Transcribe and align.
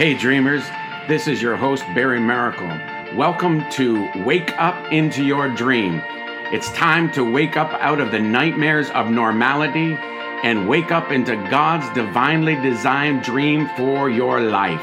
Hey, 0.00 0.14
dreamers, 0.14 0.62
this 1.08 1.28
is 1.28 1.42
your 1.42 1.56
host, 1.56 1.84
Barry 1.94 2.20
Maracle. 2.20 3.14
Welcome 3.14 3.68
to 3.72 4.08
Wake 4.24 4.50
Up 4.56 4.90
into 4.90 5.22
Your 5.22 5.54
Dream. 5.54 6.00
It's 6.54 6.72
time 6.72 7.12
to 7.12 7.30
wake 7.30 7.58
up 7.58 7.70
out 7.82 8.00
of 8.00 8.10
the 8.10 8.18
nightmares 8.18 8.88
of 8.92 9.10
normality 9.10 9.98
and 10.42 10.66
wake 10.66 10.90
up 10.90 11.10
into 11.12 11.36
God's 11.50 11.86
divinely 11.94 12.54
designed 12.54 13.22
dream 13.24 13.68
for 13.76 14.08
your 14.08 14.40
life. 14.40 14.80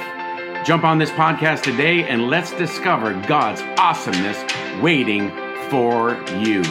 Jump 0.63 0.83
on 0.83 0.99
this 0.99 1.09
podcast 1.09 1.63
today 1.63 2.03
and 2.03 2.29
let's 2.29 2.51
discover 2.51 3.19
God's 3.27 3.63
awesomeness 3.79 4.37
waiting 4.83 5.31
for 5.71 6.11
you. 6.37 6.61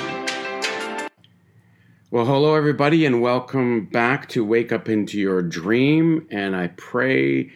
Well, 2.12 2.26
hello, 2.26 2.54
everybody, 2.54 3.06
and 3.06 3.20
welcome 3.20 3.86
back 3.86 4.28
to 4.28 4.44
Wake 4.44 4.70
Up 4.70 4.88
into 4.88 5.18
Your 5.18 5.42
Dream. 5.42 6.28
And 6.30 6.54
I 6.54 6.68
pray 6.68 7.50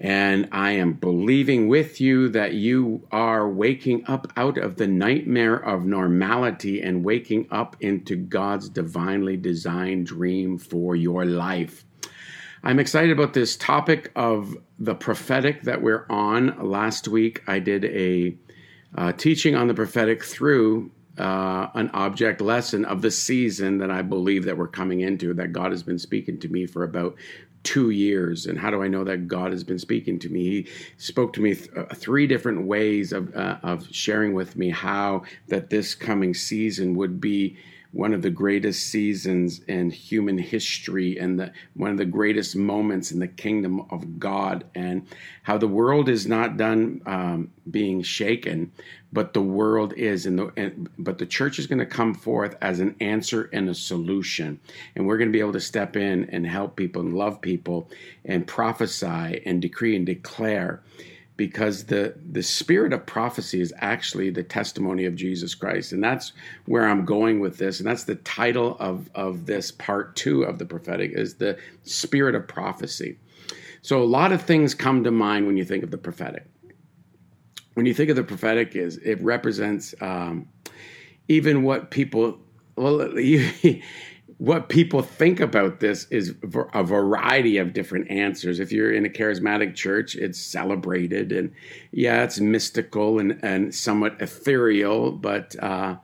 and 0.00 0.48
I 0.52 0.72
am 0.72 0.92
believing 0.92 1.66
with 1.68 2.00
you 2.00 2.28
that 2.28 2.54
you 2.54 3.06
are 3.10 3.48
waking 3.48 4.04
up 4.06 4.32
out 4.36 4.56
of 4.56 4.76
the 4.76 4.86
nightmare 4.86 5.56
of 5.56 5.84
normality 5.84 6.80
and 6.80 7.04
waking 7.04 7.48
up 7.50 7.76
into 7.80 8.14
God's 8.14 8.68
divinely 8.68 9.36
designed 9.36 10.06
dream 10.06 10.56
for 10.56 10.94
your 10.94 11.24
life. 11.24 11.84
I'm 12.62 12.78
excited 12.78 13.10
about 13.10 13.34
this 13.34 13.56
topic 13.56 14.12
of 14.14 14.56
the 14.78 14.94
prophetic 14.94 15.62
that 15.62 15.82
we're 15.82 16.06
on. 16.08 16.68
Last 16.68 17.08
week, 17.08 17.42
I 17.48 17.58
did 17.58 17.84
a 17.84 18.36
uh, 18.96 19.12
teaching 19.12 19.54
on 19.54 19.66
the 19.66 19.74
prophetic 19.74 20.24
through 20.24 20.90
uh, 21.18 21.68
an 21.74 21.90
object 21.94 22.40
lesson 22.40 22.84
of 22.84 23.02
the 23.02 23.10
season 23.10 23.78
that 23.78 23.90
I 23.90 24.02
believe 24.02 24.44
that 24.44 24.56
we're 24.56 24.68
coming 24.68 25.00
into, 25.00 25.34
that 25.34 25.52
God 25.52 25.72
has 25.72 25.82
been 25.82 25.98
speaking 25.98 26.38
to 26.40 26.48
me 26.48 26.66
for 26.66 26.84
about 26.84 27.16
two 27.68 27.90
years. 27.90 28.46
And 28.46 28.58
how 28.58 28.70
do 28.70 28.82
I 28.82 28.88
know 28.88 29.04
that 29.04 29.28
God 29.28 29.52
has 29.52 29.62
been 29.62 29.78
speaking 29.78 30.18
to 30.20 30.30
me? 30.30 30.42
He 30.42 30.68
spoke 30.96 31.34
to 31.34 31.42
me 31.42 31.54
th- 31.54 31.70
uh, 31.76 31.94
three 31.94 32.26
different 32.26 32.66
ways 32.66 33.12
of, 33.12 33.34
uh, 33.36 33.58
of 33.62 33.86
sharing 33.90 34.32
with 34.32 34.56
me 34.56 34.70
how 34.70 35.24
that 35.48 35.68
this 35.68 35.94
coming 35.94 36.32
season 36.32 36.94
would 36.94 37.20
be 37.20 37.58
one 37.92 38.12
of 38.12 38.22
the 38.22 38.30
greatest 38.30 38.86
seasons 38.88 39.60
in 39.60 39.90
human 39.90 40.36
history 40.36 41.18
and 41.18 41.40
the, 41.40 41.52
one 41.74 41.90
of 41.90 41.96
the 41.96 42.04
greatest 42.04 42.54
moments 42.54 43.10
in 43.12 43.18
the 43.18 43.28
kingdom 43.28 43.80
of 43.90 44.18
God, 44.18 44.64
and 44.74 45.06
how 45.42 45.56
the 45.56 45.68
world 45.68 46.08
is 46.08 46.26
not 46.26 46.56
done 46.56 47.00
um, 47.06 47.50
being 47.70 48.02
shaken, 48.02 48.70
but 49.12 49.32
the 49.32 49.40
world 49.40 49.94
is, 49.94 50.26
and, 50.26 50.38
the, 50.38 50.52
and 50.56 50.88
but 50.98 51.18
the 51.18 51.26
church 51.26 51.58
is 51.58 51.66
going 51.66 51.78
to 51.78 51.86
come 51.86 52.14
forth 52.14 52.56
as 52.60 52.80
an 52.80 52.94
answer 53.00 53.48
and 53.52 53.68
a 53.70 53.74
solution, 53.74 54.60
and 54.94 55.06
we're 55.06 55.18
going 55.18 55.28
to 55.28 55.32
be 55.32 55.40
able 55.40 55.52
to 55.52 55.60
step 55.60 55.96
in 55.96 56.28
and 56.30 56.46
help 56.46 56.76
people 56.76 57.00
and 57.00 57.16
love 57.16 57.40
people 57.40 57.90
and 58.26 58.46
prophesy 58.46 59.42
and 59.46 59.62
decree 59.62 59.96
and 59.96 60.04
declare 60.04 60.82
because 61.38 61.84
the 61.84 62.14
the 62.32 62.42
spirit 62.42 62.92
of 62.92 63.06
prophecy 63.06 63.62
is 63.62 63.72
actually 63.78 64.28
the 64.28 64.42
testimony 64.42 65.06
of 65.06 65.14
Jesus 65.14 65.54
Christ 65.54 65.92
and 65.92 66.04
that's 66.04 66.32
where 66.66 66.86
I'm 66.86 67.06
going 67.06 67.40
with 67.40 67.56
this 67.56 67.78
and 67.78 67.88
that's 67.88 68.04
the 68.04 68.16
title 68.16 68.76
of 68.78 69.08
of 69.14 69.46
this 69.46 69.70
part 69.70 70.16
2 70.16 70.42
of 70.42 70.58
the 70.58 70.66
prophetic 70.66 71.12
is 71.14 71.36
the 71.36 71.56
spirit 71.84 72.34
of 72.34 72.46
prophecy. 72.46 73.18
So 73.80 74.02
a 74.02 74.04
lot 74.04 74.32
of 74.32 74.42
things 74.42 74.74
come 74.74 75.04
to 75.04 75.10
mind 75.10 75.46
when 75.46 75.56
you 75.56 75.64
think 75.64 75.84
of 75.84 75.92
the 75.92 75.96
prophetic. 75.96 76.44
When 77.74 77.86
you 77.86 77.94
think 77.94 78.10
of 78.10 78.16
the 78.16 78.24
prophetic 78.24 78.74
is 78.74 78.98
it 78.98 79.22
represents 79.22 79.94
um, 80.00 80.48
even 81.28 81.62
what 81.62 81.92
people 81.92 82.40
well 82.76 83.16
you, 83.18 83.80
what 84.38 84.68
people 84.68 85.02
think 85.02 85.40
about 85.40 85.80
this 85.80 86.06
is 86.10 86.36
a 86.72 86.84
variety 86.84 87.58
of 87.58 87.72
different 87.72 88.08
answers. 88.08 88.60
If 88.60 88.70
you're 88.70 88.92
in 88.92 89.04
a 89.04 89.08
charismatic 89.08 89.74
church, 89.74 90.14
it's 90.14 90.38
celebrated 90.38 91.32
and 91.32 91.52
yeah, 91.90 92.22
it's 92.22 92.38
mystical 92.38 93.18
and, 93.18 93.40
and 93.42 93.74
somewhat 93.74 94.22
ethereal, 94.22 95.10
but 95.10 95.56
uh, 95.60 95.96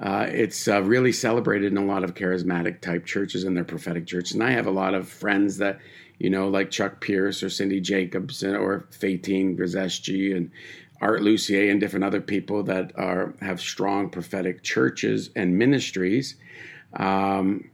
uh, 0.00 0.26
it's 0.30 0.68
uh, 0.68 0.80
really 0.82 1.10
celebrated 1.10 1.72
in 1.72 1.78
a 1.78 1.84
lot 1.84 2.04
of 2.04 2.14
charismatic 2.14 2.80
type 2.80 3.04
churches 3.04 3.42
and 3.42 3.56
their 3.56 3.64
prophetic 3.64 4.06
churches. 4.06 4.34
And 4.34 4.44
I 4.44 4.52
have 4.52 4.68
a 4.68 4.72
lot 4.72 4.94
of 4.94 5.08
friends 5.08 5.56
that, 5.58 5.80
you 6.18 6.30
know, 6.30 6.48
like 6.48 6.70
Chuck 6.70 7.00
Pierce 7.00 7.42
or 7.42 7.50
Cindy 7.50 7.80
Jacobs 7.80 8.44
or 8.44 8.86
Faytene 8.92 9.58
Grasseschi 9.58 10.36
and 10.36 10.52
Art 11.00 11.22
Lucier 11.22 11.70
and 11.70 11.80
different 11.80 12.04
other 12.04 12.20
people 12.20 12.62
that 12.64 12.92
are 12.96 13.34
have 13.40 13.60
strong 13.60 14.10
prophetic 14.10 14.62
churches 14.62 15.30
and 15.34 15.58
ministries 15.58 16.36
um, 16.94 17.70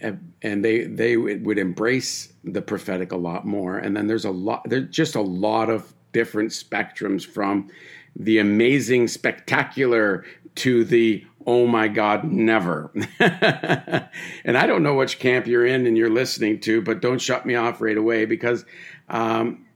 and 0.00 0.64
they 0.64 0.84
they 0.84 1.16
would 1.16 1.58
embrace 1.58 2.32
the 2.44 2.62
prophetic 2.62 3.12
a 3.12 3.16
lot 3.16 3.46
more. 3.46 3.78
And 3.78 3.96
then 3.96 4.06
there's 4.06 4.24
a 4.24 4.30
lot 4.30 4.62
there's 4.68 4.88
just 4.88 5.14
a 5.14 5.20
lot 5.20 5.70
of 5.70 5.94
different 6.12 6.50
spectrums 6.50 7.24
from 7.24 7.68
the 8.16 8.38
amazing, 8.38 9.08
spectacular 9.08 10.24
to 10.56 10.84
the 10.84 11.24
oh 11.46 11.66
my 11.66 11.88
God, 11.88 12.24
never. 12.24 12.92
and 13.18 14.58
I 14.58 14.66
don't 14.66 14.82
know 14.82 14.94
which 14.94 15.18
camp 15.18 15.46
you're 15.46 15.66
in 15.66 15.86
and 15.86 15.96
you're 15.96 16.10
listening 16.10 16.60
to, 16.60 16.82
but 16.82 17.00
don't 17.00 17.20
shut 17.20 17.46
me 17.46 17.54
off 17.54 17.80
right 17.80 17.96
away 17.96 18.26
because 18.26 18.64
um, 19.08 19.66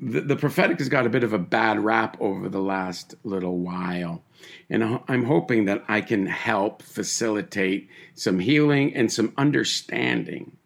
the, 0.00 0.22
the 0.22 0.36
prophetic 0.36 0.78
has 0.78 0.88
got 0.88 1.06
a 1.06 1.10
bit 1.10 1.22
of 1.22 1.32
a 1.32 1.38
bad 1.38 1.78
rap 1.78 2.16
over 2.20 2.48
the 2.48 2.60
last 2.60 3.14
little 3.22 3.58
while. 3.58 4.23
And 4.70 5.00
I'm 5.08 5.24
hoping 5.24 5.66
that 5.66 5.84
I 5.88 6.00
can 6.00 6.26
help 6.26 6.82
facilitate 6.82 7.88
some 8.14 8.38
healing 8.38 8.94
and 8.94 9.12
some 9.12 9.32
understanding. 9.36 10.56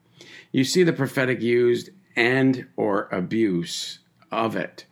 You 0.53 0.65
see 0.65 0.83
the 0.83 0.93
prophetic 0.93 1.41
used 1.41 1.91
and 2.17 2.67
or 2.77 3.09
abuse 3.13 4.01
of 4.33 4.57
it. 4.57 4.85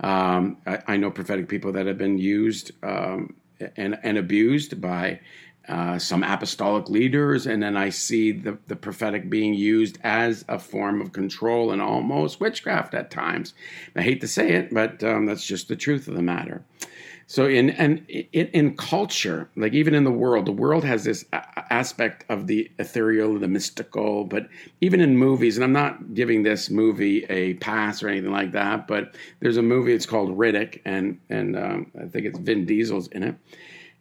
Um, 0.00 0.58
I, 0.66 0.78
I, 0.88 0.96
know 0.96 1.10
prophetic 1.10 1.48
people 1.48 1.72
that 1.72 1.86
have 1.86 1.96
been 1.96 2.18
used 2.18 2.72
um, 2.82 3.34
and, 3.76 3.98
and 4.02 4.18
abused 4.18 4.80
by 4.80 5.20
uh, 5.68 5.98
some 5.98 6.22
apostolic 6.22 6.90
leaders, 6.90 7.46
and 7.46 7.62
then 7.62 7.76
I 7.76 7.88
see 7.88 8.32
the, 8.32 8.58
the 8.66 8.76
prophetic 8.76 9.30
being 9.30 9.54
used 9.54 9.98
as 10.02 10.44
a 10.48 10.58
form 10.58 11.00
of 11.00 11.12
control 11.12 11.70
and 11.70 11.80
almost 11.80 12.38
witchcraft 12.38 12.92
at 12.92 13.10
times. 13.10 13.54
I 13.96 14.02
hate 14.02 14.20
to 14.20 14.28
say 14.28 14.50
it, 14.50 14.74
but 14.74 15.02
um, 15.02 15.24
that's 15.24 15.46
just 15.46 15.68
the 15.68 15.76
truth 15.76 16.06
of 16.06 16.16
the 16.16 16.22
matter. 16.22 16.64
So 17.26 17.46
in 17.46 17.70
and 17.70 18.04
in, 18.08 18.46
in, 18.48 18.76
culture, 18.76 19.48
like 19.56 19.72
even 19.72 19.94
in 19.94 20.04
the 20.04 20.10
world, 20.10 20.46
the 20.46 20.52
world 20.52 20.84
has 20.84 21.04
this 21.04 21.24
aspect 21.32 22.24
of 22.28 22.46
the 22.46 22.70
ethereal, 22.78 23.38
the 23.38 23.48
mystical. 23.48 24.24
But 24.24 24.48
even 24.80 25.00
in 25.00 25.16
movies, 25.16 25.56
and 25.56 25.64
I'm 25.64 25.72
not 25.72 26.14
giving 26.14 26.42
this 26.42 26.70
movie 26.70 27.24
a 27.30 27.54
pass 27.54 28.02
or 28.02 28.08
anything 28.08 28.32
like 28.32 28.52
that, 28.52 28.86
but 28.86 29.14
there's 29.40 29.56
a 29.56 29.62
movie. 29.62 29.92
It's 29.92 30.06
called 30.06 30.36
Riddick, 30.36 30.80
and 30.84 31.18
and 31.30 31.56
um, 31.56 31.90
I 32.00 32.06
think 32.06 32.26
it's 32.26 32.38
Vin 32.38 32.66
Diesel's 32.66 33.08
in 33.08 33.22
it 33.22 33.36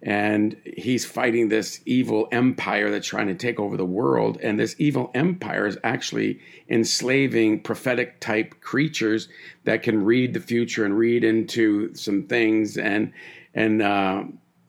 and 0.03 0.57
he's 0.65 1.05
fighting 1.05 1.47
this 1.47 1.79
evil 1.85 2.27
empire 2.33 2.91
that's 2.91 3.07
trying 3.07 3.27
to 3.27 3.35
take 3.35 3.57
over 3.57 3.77
the 3.77 3.85
world. 3.85 4.37
And 4.43 4.59
this 4.59 4.75
evil 4.77 5.09
empire 5.15 5.65
is 5.65 5.77
actually 5.81 6.41
enslaving 6.69 7.61
prophetic 7.61 8.19
type 8.19 8.59
creatures 8.59 9.29
that 9.63 9.81
can 9.81 10.03
read 10.03 10.33
the 10.33 10.41
future 10.41 10.83
and 10.83 10.97
read 10.97 11.23
into 11.23 11.95
some 11.95 12.23
things 12.23 12.77
and 12.77 13.13
and 13.53 13.81
uh, 13.81 14.23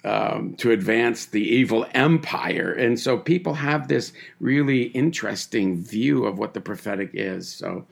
um, 0.05 0.55
to 0.59 0.71
advance 0.71 1.27
the 1.27 1.43
evil 1.43 1.85
empire. 1.95 2.73
And 2.73 3.01
so 3.01 3.19
people 3.19 3.55
have 3.55 3.89
this 3.89 4.13
really 4.39 4.85
interesting 4.85 5.83
view 5.83 6.27
of 6.27 6.39
what 6.39 6.55
the 6.55 6.61
prophetic 6.61 7.11
is. 7.13 7.51
So 7.51 7.87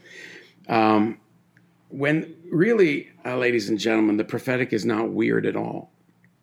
um, 0.68 1.18
when 1.88 2.36
really 2.52 3.10
uh, 3.24 3.36
ladies 3.36 3.68
and 3.68 3.80
gentlemen 3.80 4.16
the 4.16 4.24
prophetic 4.24 4.72
is 4.72 4.84
not 4.84 5.08
weird 5.08 5.44
at 5.44 5.56
all. 5.56 5.90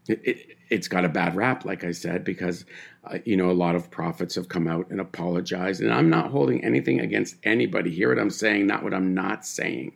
It, 0.09 0.21
it, 0.25 0.58
it's 0.69 0.87
got 0.87 1.05
a 1.05 1.09
bad 1.09 1.35
rap, 1.35 1.65
like 1.65 1.83
I 1.83 1.91
said, 1.91 2.23
because 2.23 2.65
uh, 3.05 3.17
you 3.25 3.35
know 3.37 3.49
a 3.49 3.53
lot 3.53 3.75
of 3.75 3.89
prophets 3.89 4.35
have 4.35 4.49
come 4.49 4.67
out 4.67 4.89
and 4.89 4.99
apologized, 4.99 5.81
and 5.81 5.93
I'm 5.93 6.09
not 6.09 6.31
holding 6.31 6.63
anything 6.63 6.99
against 6.99 7.37
anybody. 7.43 7.91
Hear 7.91 8.09
what 8.09 8.19
I'm 8.19 8.29
saying, 8.29 8.67
not 8.67 8.83
what 8.83 8.93
I'm 8.93 9.13
not 9.13 9.45
saying. 9.45 9.95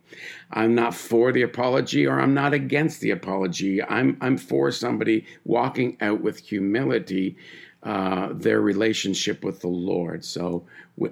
I'm 0.50 0.74
not 0.74 0.94
for 0.94 1.32
the 1.32 1.42
apology, 1.42 2.06
or 2.06 2.20
I'm 2.20 2.34
not 2.34 2.54
against 2.54 3.00
the 3.00 3.10
apology. 3.10 3.82
I'm 3.82 4.16
I'm 4.20 4.36
for 4.36 4.70
somebody 4.70 5.26
walking 5.44 5.96
out 6.00 6.20
with 6.22 6.38
humility 6.38 7.36
uh, 7.84 8.30
their 8.32 8.60
relationship 8.60 9.44
with 9.44 9.60
the 9.60 9.68
Lord. 9.68 10.24
So 10.24 10.64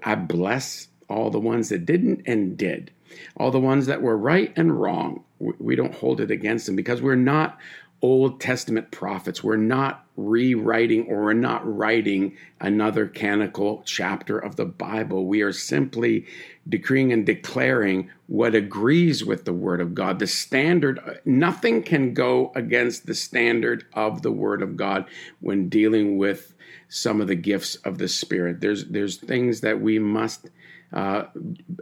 I 0.04 0.14
bless 0.14 0.88
all 1.08 1.30
the 1.30 1.38
ones 1.40 1.68
that 1.68 1.84
didn't 1.84 2.22
and 2.26 2.56
did, 2.56 2.90
all 3.36 3.50
the 3.50 3.60
ones 3.60 3.86
that 3.86 4.00
were 4.02 4.16
right 4.16 4.52
and 4.56 4.80
wrong. 4.80 5.22
We 5.38 5.76
don't 5.76 5.94
hold 5.94 6.20
it 6.20 6.30
against 6.30 6.66
them 6.66 6.76
because 6.76 7.02
we're 7.02 7.14
not 7.14 7.58
Old 8.02 8.40
Testament 8.40 8.90
prophets. 8.90 9.44
We're 9.44 9.56
not 9.56 10.04
rewriting 10.16 11.06
or 11.06 11.22
we're 11.22 11.32
not 11.32 11.62
writing 11.64 12.36
another 12.60 13.06
canonical 13.06 13.82
chapter 13.86 14.38
of 14.38 14.56
the 14.56 14.64
Bible. 14.64 15.26
We 15.26 15.40
are 15.42 15.52
simply 15.52 16.26
decreeing 16.68 17.12
and 17.12 17.24
declaring 17.24 18.10
what 18.26 18.56
agrees 18.56 19.24
with 19.24 19.44
the 19.44 19.52
Word 19.52 19.80
of 19.80 19.94
God. 19.94 20.18
The 20.18 20.26
standard, 20.26 21.20
nothing 21.24 21.82
can 21.84 22.12
go 22.12 22.50
against 22.56 23.06
the 23.06 23.14
standard 23.14 23.84
of 23.94 24.22
the 24.22 24.32
Word 24.32 24.62
of 24.62 24.76
God 24.76 25.06
when 25.40 25.68
dealing 25.68 26.18
with 26.18 26.54
some 26.88 27.20
of 27.20 27.28
the 27.28 27.36
gifts 27.36 27.76
of 27.76 27.98
the 27.98 28.08
Spirit. 28.08 28.60
There's, 28.60 28.84
there's 28.86 29.16
things 29.16 29.60
that 29.60 29.80
we 29.80 29.98
must 29.98 30.50
uh, 30.92 31.24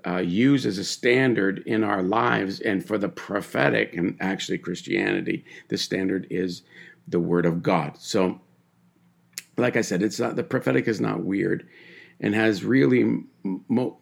uh, 0.06 0.18
use 0.18 0.66
as 0.66 0.78
a 0.78 0.84
standard 0.84 1.62
in 1.66 1.82
our 1.84 2.02
lives. 2.02 2.60
And 2.60 2.84
for 2.84 2.98
the 2.98 3.08
prophetic, 3.08 3.94
and 3.94 4.16
actually 4.20 4.58
Christianity, 4.58 5.44
the 5.68 5.78
standard 5.78 6.26
is 6.30 6.62
the 7.08 7.20
Word 7.20 7.46
of 7.46 7.62
God. 7.62 7.96
So, 7.98 8.40
like 9.56 9.76
I 9.76 9.82
said, 9.82 10.02
it's 10.02 10.20
not 10.20 10.36
the 10.36 10.44
prophetic 10.44 10.88
is 10.88 11.00
not 11.00 11.22
weird, 11.24 11.68
and 12.20 12.34
has 12.34 12.64
really 12.64 13.24
mo- 13.42 13.98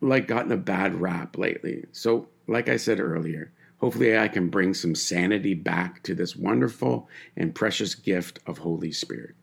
like 0.00 0.28
gotten 0.28 0.52
a 0.52 0.56
bad 0.56 1.00
rap 1.00 1.36
lately. 1.36 1.84
So, 1.92 2.28
like 2.46 2.68
I 2.68 2.76
said 2.76 3.00
earlier, 3.00 3.52
hopefully 3.78 4.16
I 4.16 4.28
can 4.28 4.48
bring 4.48 4.72
some 4.72 4.94
sanity 4.94 5.54
back 5.54 6.02
to 6.04 6.14
this 6.14 6.36
wonderful 6.36 7.08
and 7.36 7.54
precious 7.54 7.94
gift 7.94 8.38
of 8.46 8.58
Holy 8.58 8.92
Spirit. 8.92 9.34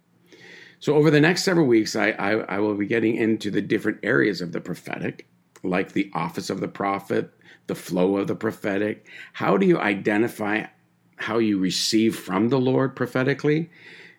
So, 0.82 0.96
over 0.96 1.12
the 1.12 1.22
next 1.22 1.44
several 1.44 1.68
weeks, 1.68 1.96
I, 1.96 2.10
I, 2.10 2.32
I, 2.32 2.60
will 2.60 2.74
be 2.74 2.88
getting 2.88 3.16
into 3.16 3.52
the 3.52 3.62
different 3.62 4.00
areas 4.02 4.42
of 4.42 4.52
the 4.52 4.60
prophetic, 4.60 5.28
like 5.62 5.92
the 5.92 6.10
office 6.16 6.50
of 6.50 6.60
the 6.60 6.68
prophet, 6.68 7.32
the 7.68 7.76
flow 7.76 8.18
of 8.18 8.26
the 8.26 8.34
prophetic. 8.34 9.06
How 9.34 9.58
do 9.58 9.68
you 9.68 9.80
identify 9.80 10.66
how 11.18 11.38
you 11.38 11.60
receive 11.60 12.16
from 12.16 12.50
the 12.50 12.60
Lord 12.60 12.96
prophetically? 12.96 13.70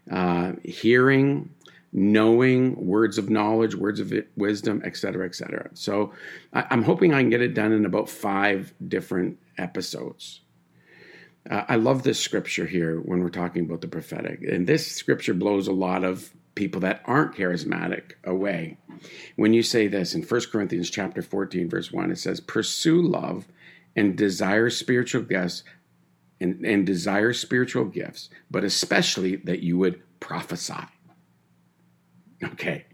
Uh, 0.09 0.53
hearing, 0.63 1.51
knowing, 1.93 2.77
words 2.77 3.19
of 3.19 3.29
knowledge, 3.29 3.75
words 3.75 3.99
of 3.99 4.15
wisdom, 4.37 4.83
etc., 4.85 5.27
etc. 5.27 5.69
So, 5.75 6.13
I, 6.53 6.65
I'm 6.71 6.85
hoping 6.85 7.13
I 7.13 7.23
can 7.23 7.31
get 7.31 7.43
it 7.43 7.55
done 7.55 7.73
in 7.73 7.85
about 7.85 8.09
five 8.09 8.73
different 8.87 9.37
episodes. 9.59 10.43
Uh, 11.51 11.65
I 11.69 11.75
love 11.75 12.05
this 12.05 12.21
scripture 12.21 12.67
here 12.67 13.01
when 13.01 13.21
we're 13.21 13.31
talking 13.31 13.65
about 13.65 13.81
the 13.81 13.89
prophetic. 13.89 14.45
And 14.45 14.69
this 14.69 14.87
scripture 14.87 15.35
blows 15.35 15.67
a 15.67 15.73
lot 15.73 16.05
of 16.05 16.33
people 16.55 16.81
that 16.83 17.03
aren't 17.05 17.35
charismatic 17.35 18.13
away. 18.25 18.79
When 19.37 19.53
you 19.53 19.63
say 19.63 19.89
this 19.89 20.15
in 20.15 20.23
1 20.23 20.41
Corinthians 20.53 20.91
chapter 20.91 21.23
14 21.23 21.69
verse 21.69 21.91
1 21.93 22.11
it 22.11 22.19
says 22.19 22.41
pursue 22.41 23.01
love 23.01 23.49
and 23.97 24.17
desire 24.17 24.71
spiritual 24.71 25.23
gifts 25.23 25.65
and, 26.41 26.65
and 26.65 26.85
desire 26.85 27.33
spiritual 27.33 27.85
gifts, 27.85 28.29
but 28.51 28.65
especially 28.65 29.37
that 29.37 29.61
you 29.61 29.79
would 29.79 30.03
prophesy. 30.21 30.75
Okay. 32.43 32.87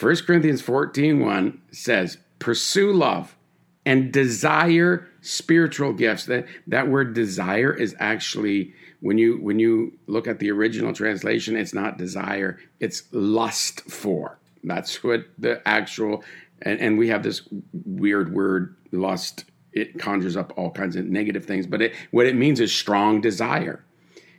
1 0.00 0.16
Corinthians 0.26 0.62
14 0.62 1.20
1 1.20 1.62
says, 1.72 2.18
pursue 2.38 2.92
love 2.92 3.36
and 3.84 4.12
desire 4.12 5.08
spiritual 5.20 5.92
gifts. 5.92 6.26
That 6.26 6.46
that 6.66 6.88
word 6.88 7.14
desire 7.14 7.72
is 7.72 7.94
actually 7.98 8.74
when 9.02 9.18
you 9.18 9.38
when 9.38 9.58
you 9.58 9.98
look 10.06 10.28
at 10.28 10.38
the 10.38 10.50
original 10.50 10.92
translation, 10.92 11.56
it's 11.56 11.74
not 11.74 11.98
desire, 11.98 12.58
it's 12.78 13.02
lust 13.10 13.82
for. 13.90 14.38
That's 14.62 15.02
what 15.02 15.26
the 15.38 15.60
actual 15.66 16.22
and, 16.62 16.80
and 16.80 16.96
we 16.96 17.08
have 17.08 17.24
this 17.24 17.42
weird 17.72 18.32
word 18.32 18.76
lust. 18.92 19.44
It 19.72 19.98
conjures 19.98 20.36
up 20.36 20.52
all 20.56 20.70
kinds 20.70 20.94
of 20.94 21.06
negative 21.06 21.44
things, 21.44 21.66
but 21.66 21.82
it 21.82 21.94
what 22.12 22.26
it 22.26 22.36
means 22.36 22.60
is 22.60 22.72
strong 22.72 23.20
desire. 23.20 23.84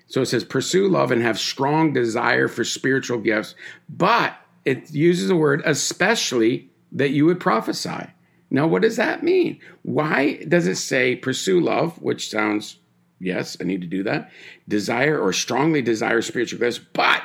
So 0.08 0.22
it 0.22 0.28
says 0.28 0.46
pursue 0.46 0.88
love 0.88 1.12
and 1.12 1.22
have 1.22 1.38
strong 1.38 1.92
desire 1.92 2.48
for 2.48 2.64
spiritual 2.64 3.18
gifts, 3.18 3.56
but 3.90 4.34
it 4.64 4.94
uses 4.94 5.28
the 5.28 5.36
word 5.36 5.62
especially 5.66 6.70
that 6.94 7.10
you 7.10 7.26
would 7.26 7.40
prophesy. 7.42 8.08
Now, 8.50 8.68
what 8.68 8.84
does 8.84 8.96
that 8.96 9.24
mean? 9.24 9.60
Why 9.82 10.36
does 10.48 10.68
it 10.68 10.76
say 10.76 11.16
pursue 11.18 11.60
love, 11.60 12.02
which 12.02 12.30
sounds 12.30 12.78
Yes, 13.24 13.58
I 13.60 13.64
need 13.64 13.82
to 13.82 13.88
do 13.88 14.04
that. 14.04 14.32
Desire 14.68 15.20
or 15.20 15.34
strongly 15.34 15.82
desire 15.82 16.22
spiritual 16.22 16.60
gifts, 16.60 16.80
but 16.80 17.22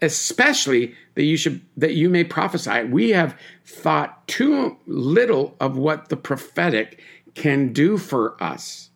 especially 0.00 0.94
that 1.14 1.24
you 1.24 1.36
should 1.36 1.62
that 1.76 1.94
you 1.94 2.08
may 2.08 2.24
prophesy. 2.24 2.84
We 2.84 3.10
have 3.10 3.38
thought 3.64 4.26
too 4.28 4.76
little 4.86 5.56
of 5.60 5.76
what 5.76 6.08
the 6.08 6.16
prophetic 6.16 7.00
can 7.34 7.72
do 7.72 7.98
for 7.98 8.42
us 8.42 8.90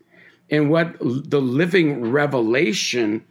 and 0.50 0.70
what 0.70 0.96
the 1.00 1.40
living 1.40 2.10
revelation 2.10 3.24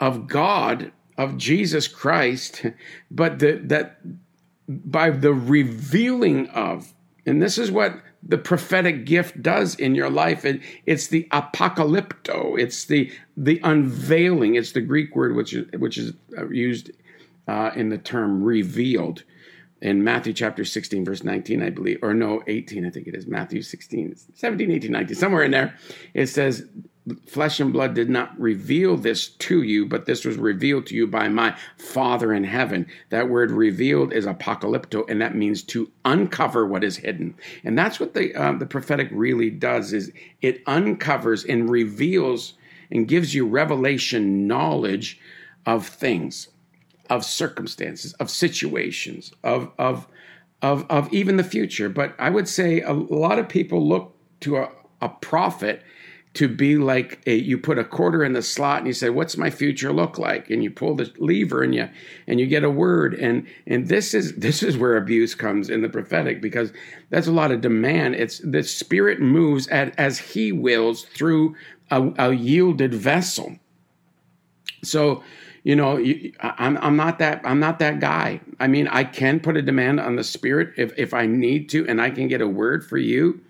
of 0.00 0.26
God 0.26 0.92
of 1.16 1.36
Jesus 1.36 1.88
Christ, 1.88 2.64
but 3.10 3.40
the, 3.40 3.60
that 3.64 3.98
by 4.68 5.10
the 5.10 5.34
revealing 5.34 6.48
of, 6.50 6.94
and 7.26 7.42
this 7.42 7.58
is 7.58 7.70
what 7.70 8.00
the 8.22 8.38
prophetic 8.38 9.04
gift 9.06 9.42
does 9.42 9.74
in 9.76 9.94
your 9.94 10.10
life. 10.10 10.44
It, 10.44 10.60
it's 10.86 11.08
the 11.08 11.28
apocalypto. 11.32 12.58
It's 12.58 12.84
the 12.84 13.12
the 13.36 13.60
unveiling. 13.62 14.56
It's 14.56 14.72
the 14.72 14.80
Greek 14.80 15.14
word 15.14 15.34
which 15.34 15.54
is 15.54 15.70
which 15.78 15.98
is 15.98 16.12
uh, 16.36 16.48
used 16.48 16.90
uh, 17.46 17.70
in 17.74 17.88
the 17.88 17.98
term 17.98 18.42
revealed 18.42 19.22
in 19.80 20.02
Matthew 20.02 20.32
chapter 20.32 20.64
16, 20.64 21.04
verse 21.04 21.22
19, 21.22 21.62
I 21.62 21.70
believe, 21.70 22.00
or 22.02 22.12
no, 22.12 22.42
18, 22.46 22.84
I 22.84 22.90
think 22.90 23.06
it 23.06 23.14
is, 23.14 23.26
Matthew 23.26 23.62
16, 23.62 24.16
17, 24.34 24.70
18, 24.72 24.90
19, 24.90 25.16
somewhere 25.16 25.44
in 25.44 25.52
there. 25.52 25.76
It 26.14 26.26
says, 26.26 26.66
flesh 27.26 27.60
and 27.60 27.72
blood 27.72 27.94
did 27.94 28.10
not 28.10 28.38
reveal 28.38 28.96
this 28.96 29.28
to 29.28 29.62
you, 29.62 29.86
but 29.86 30.06
this 30.06 30.24
was 30.24 30.36
revealed 30.36 30.86
to 30.86 30.94
you 30.94 31.06
by 31.06 31.28
my 31.28 31.56
Father 31.76 32.32
in 32.32 32.44
heaven. 32.44 32.86
That 33.10 33.28
word 33.28 33.50
revealed 33.50 34.12
is 34.12 34.26
apocalypto, 34.26 35.08
and 35.08 35.20
that 35.20 35.34
means 35.34 35.62
to 35.64 35.90
uncover 36.04 36.66
what 36.66 36.84
is 36.84 36.98
hidden. 36.98 37.34
And 37.64 37.78
that's 37.78 38.00
what 38.00 38.14
the 38.14 38.34
uh, 38.34 38.52
the 38.52 38.66
prophetic 38.66 39.08
really 39.12 39.50
does: 39.50 39.92
is 39.92 40.12
it 40.42 40.62
uncovers 40.66 41.44
and 41.44 41.70
reveals 41.70 42.54
and 42.90 43.08
gives 43.08 43.34
you 43.34 43.46
revelation 43.46 44.46
knowledge 44.46 45.20
of 45.66 45.86
things, 45.86 46.48
of 47.10 47.24
circumstances, 47.24 48.12
of 48.14 48.30
situations, 48.30 49.32
of 49.42 49.70
of 49.78 50.06
of, 50.62 50.86
of 50.90 51.12
even 51.12 51.36
the 51.36 51.44
future. 51.44 51.88
But 51.88 52.14
I 52.18 52.30
would 52.30 52.48
say 52.48 52.80
a 52.80 52.92
lot 52.92 53.38
of 53.38 53.48
people 53.48 53.86
look 53.86 54.14
to 54.40 54.56
a, 54.56 54.70
a 55.00 55.08
prophet 55.08 55.82
to 56.38 56.46
be 56.46 56.76
like 56.76 57.20
a, 57.26 57.34
you 57.34 57.58
put 57.58 57.80
a 57.80 57.84
quarter 57.84 58.22
in 58.22 58.32
the 58.32 58.42
slot 58.42 58.78
and 58.78 58.86
you 58.86 58.92
say 58.92 59.10
what's 59.10 59.36
my 59.36 59.50
future 59.50 59.92
look 59.92 60.18
like? 60.18 60.50
And 60.50 60.62
you 60.62 60.70
pull 60.70 60.94
the 60.94 61.12
lever 61.18 61.64
and 61.64 61.74
you 61.74 61.88
and 62.28 62.38
you 62.38 62.46
get 62.46 62.62
a 62.62 62.70
word. 62.70 63.14
And 63.14 63.44
and 63.66 63.88
this 63.88 64.14
is 64.14 64.34
this 64.36 64.62
is 64.62 64.78
where 64.78 64.96
abuse 64.96 65.34
comes 65.34 65.68
in 65.68 65.82
the 65.82 65.88
prophetic 65.88 66.40
because 66.40 66.72
that's 67.10 67.26
a 67.26 67.32
lot 67.32 67.50
of 67.50 67.60
demand. 67.60 68.14
It's 68.14 68.38
the 68.38 68.62
spirit 68.62 69.20
moves 69.20 69.66
at, 69.66 69.98
as 69.98 70.20
he 70.20 70.52
wills 70.52 71.06
through 71.06 71.56
a, 71.90 72.12
a 72.16 72.32
yielded 72.32 72.94
vessel. 72.94 73.56
So 74.84 75.24
you 75.64 75.74
know 75.74 75.96
you, 75.96 76.32
I'm, 76.38 76.78
I'm 76.78 76.94
not 76.94 77.18
that 77.18 77.40
i'm 77.44 77.58
not 77.58 77.80
that 77.80 77.98
guy. 77.98 78.40
I 78.60 78.68
mean 78.68 78.86
i 78.86 79.02
can 79.02 79.40
put 79.40 79.56
a 79.56 79.62
demand 79.62 79.98
on 79.98 80.14
the 80.14 80.22
spirit 80.22 80.72
if, 80.76 80.96
if 80.96 81.12
i 81.12 81.26
need 81.26 81.68
to 81.70 81.84
and 81.88 82.00
i 82.00 82.10
can 82.10 82.28
get 82.28 82.40
a 82.40 82.46
word 82.46 82.86
for 82.86 82.96
you 82.96 83.40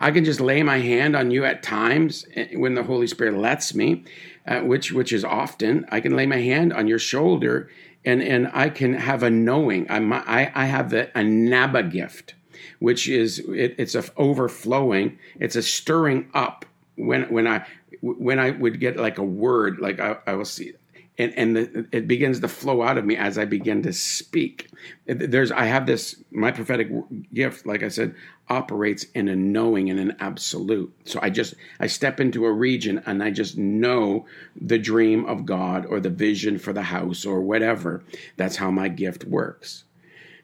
I 0.00 0.10
can 0.10 0.24
just 0.24 0.40
lay 0.40 0.62
my 0.62 0.78
hand 0.78 1.16
on 1.16 1.30
you 1.30 1.44
at 1.44 1.62
times 1.62 2.26
eh, 2.34 2.48
when 2.54 2.74
the 2.74 2.82
Holy 2.82 3.06
Spirit 3.06 3.36
lets 3.36 3.74
me, 3.74 4.04
uh, 4.46 4.60
which 4.60 4.92
which 4.92 5.12
is 5.12 5.24
often. 5.24 5.86
I 5.90 6.00
can 6.00 6.16
lay 6.16 6.26
my 6.26 6.40
hand 6.40 6.72
on 6.72 6.86
your 6.86 6.98
shoulder 6.98 7.70
and 8.04 8.22
and 8.22 8.48
I 8.54 8.70
can 8.70 8.94
have 8.94 9.22
a 9.22 9.30
knowing. 9.30 9.90
I'm, 9.90 10.12
I 10.12 10.52
I 10.54 10.66
have 10.66 10.90
the 10.90 11.10
anaba 11.14 11.90
gift, 11.90 12.34
which 12.78 13.08
is 13.08 13.40
it, 13.40 13.74
it's 13.78 13.94
a 13.94 14.04
overflowing. 14.16 15.18
It's 15.40 15.56
a 15.56 15.62
stirring 15.62 16.30
up 16.32 16.64
when 16.96 17.24
when 17.24 17.46
I 17.46 17.66
when 18.00 18.38
I 18.38 18.50
would 18.50 18.78
get 18.80 18.96
like 18.96 19.18
a 19.18 19.24
word, 19.24 19.80
like 19.80 19.98
I, 19.98 20.16
I 20.26 20.34
will 20.34 20.44
see 20.44 20.72
and 21.18 21.32
and 21.36 21.56
the, 21.56 21.86
it 21.92 22.06
begins 22.08 22.40
to 22.40 22.48
flow 22.48 22.82
out 22.82 22.98
of 22.98 23.04
me 23.04 23.16
as 23.16 23.38
I 23.38 23.44
begin 23.44 23.82
to 23.82 23.92
speak. 23.92 24.70
There's 25.06 25.50
I 25.50 25.64
have 25.64 25.86
this 25.86 26.22
my 26.30 26.50
prophetic 26.50 26.90
gift, 27.32 27.66
like 27.66 27.82
I 27.82 27.88
said, 27.88 28.14
operates 28.48 29.04
in 29.14 29.28
a 29.28 29.36
knowing 29.36 29.90
and 29.90 29.98
an 29.98 30.16
absolute. 30.20 30.94
So 31.04 31.18
I 31.22 31.30
just 31.30 31.54
I 31.80 31.86
step 31.86 32.20
into 32.20 32.44
a 32.44 32.52
region 32.52 33.02
and 33.06 33.22
I 33.22 33.30
just 33.30 33.56
know 33.56 34.26
the 34.60 34.78
dream 34.78 35.24
of 35.26 35.46
God 35.46 35.86
or 35.86 36.00
the 36.00 36.10
vision 36.10 36.58
for 36.58 36.72
the 36.72 36.82
house 36.82 37.24
or 37.24 37.40
whatever. 37.40 38.04
That's 38.36 38.56
how 38.56 38.70
my 38.70 38.88
gift 38.88 39.24
works. 39.24 39.84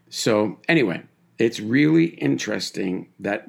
So 0.08 0.58
anyway, 0.68 1.02
it's 1.38 1.60
really 1.60 2.06
interesting 2.06 3.08
that 3.20 3.48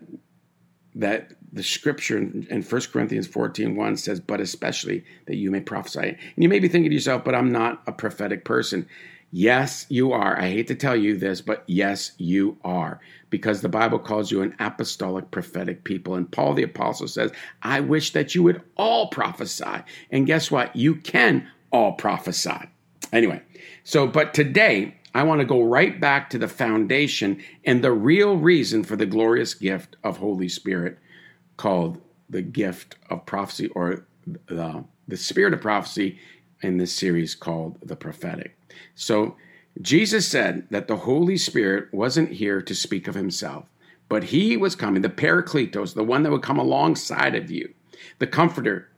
that 0.96 1.32
the 1.54 1.64
scripture 1.64 2.18
in 2.18 2.66
1 2.68 2.82
Corinthians 2.92 3.28
14 3.28 3.76
1 3.76 3.98
says, 3.98 4.20
but 4.20 4.42
especially 4.42 5.06
that 5.28 5.36
you 5.36 5.52
may 5.52 5.62
prophesy. 5.62 6.00
And 6.10 6.20
you 6.36 6.50
may 6.50 6.60
be 6.60 6.68
thinking 6.68 6.90
to 6.90 6.96
yourself, 6.96 7.24
but 7.24 7.36
I'm 7.36 7.52
not 7.52 7.84
a 7.86 7.92
prophetic 7.92 8.44
person. 8.44 8.88
Yes, 9.32 9.86
you 9.90 10.12
are. 10.12 10.38
I 10.38 10.50
hate 10.50 10.68
to 10.68 10.76
tell 10.76 10.96
you 10.96 11.18
this, 11.18 11.42
but 11.42 11.64
yes, 11.68 12.12
you 12.18 12.58
are. 12.64 13.00
Because 13.30 13.62
the 13.62 13.70
Bible 13.70 14.00
calls 14.00 14.32
you 14.32 14.42
an 14.42 14.56
apostolic 14.60 15.32
prophetic 15.32 15.84
people. 15.84 16.16
And 16.16 16.30
Paul 16.32 16.54
the 16.54 16.64
Apostle 16.64 17.08
says, 17.08 17.32
I 17.62 17.80
wish 17.80 18.14
that 18.14 18.36
you 18.36 18.44
would 18.44 18.62
all 18.76 19.08
prophesy. 19.08 19.84
And 20.12 20.28
guess 20.28 20.52
what? 20.52 20.76
You 20.76 20.96
can 20.96 21.48
all 21.72 21.94
prophesy. 21.94 22.70
Anyway, 23.12 23.42
so, 23.84 24.08
but 24.08 24.34
today, 24.34 24.96
I 25.16 25.24
want 25.24 25.42
to 25.42 25.46
go 25.46 25.62
right 25.62 26.00
back 26.00 26.30
to 26.32 26.40
the 26.40 26.48
foundation 26.48 27.44
and 27.66 27.84
the 27.84 27.92
real 27.92 28.38
reason 28.38 28.84
for 28.84 28.96
the 28.96 29.06
glorious 29.06 29.54
gift 29.54 29.96
of 30.04 30.18
Holy 30.18 30.50
Spirit 30.50 30.98
called 31.58 32.02
the 32.30 32.42
gift 32.42 32.96
of 33.10 33.26
prophecy 33.26 33.68
or 33.70 34.06
the, 34.48 34.84
the 35.08 35.18
spirit 35.18 35.54
of 35.54 35.62
prophecy 35.62 36.20
in 36.62 36.78
this 36.78 36.94
series 36.94 37.36
called 37.36 37.78
the 37.84 37.96
prophetic. 37.96 38.58
So 38.96 39.36
Jesus 39.82 40.28
said 40.28 40.68
that 40.70 40.88
the 40.88 40.98
Holy 40.98 41.38
Spirit 41.38 41.94
wasn't 41.94 42.32
here 42.32 42.62
to 42.62 42.76
speak 42.76 43.08
of 43.08 43.16
himself, 43.16 43.66
But 44.14 44.26
he 44.26 44.58
was 44.58 44.76
coming, 44.76 45.02
the 45.02 45.10
Parakletos, 45.10 45.96
the 45.96 46.04
one 46.04 46.22
that 46.22 46.32
would 46.32 46.44
come 46.44 46.60
alongside 46.60 47.34
of 47.34 47.50
you, 47.50 47.74
the 48.20 48.28
comforter 48.28 48.90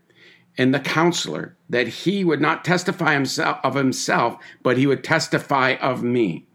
and 0.58 0.74
the 0.74 0.80
counselor, 0.82 1.56
that 1.70 1.88
he 1.88 2.26
would 2.26 2.42
not 2.42 2.66
testify 2.66 3.14
himself 3.14 3.60
of 3.64 3.76
himself, 3.76 4.38
but 4.62 4.78
he 4.78 4.86
would 4.88 5.04
testify 5.06 5.76
of 5.82 6.04
me. 6.04 6.46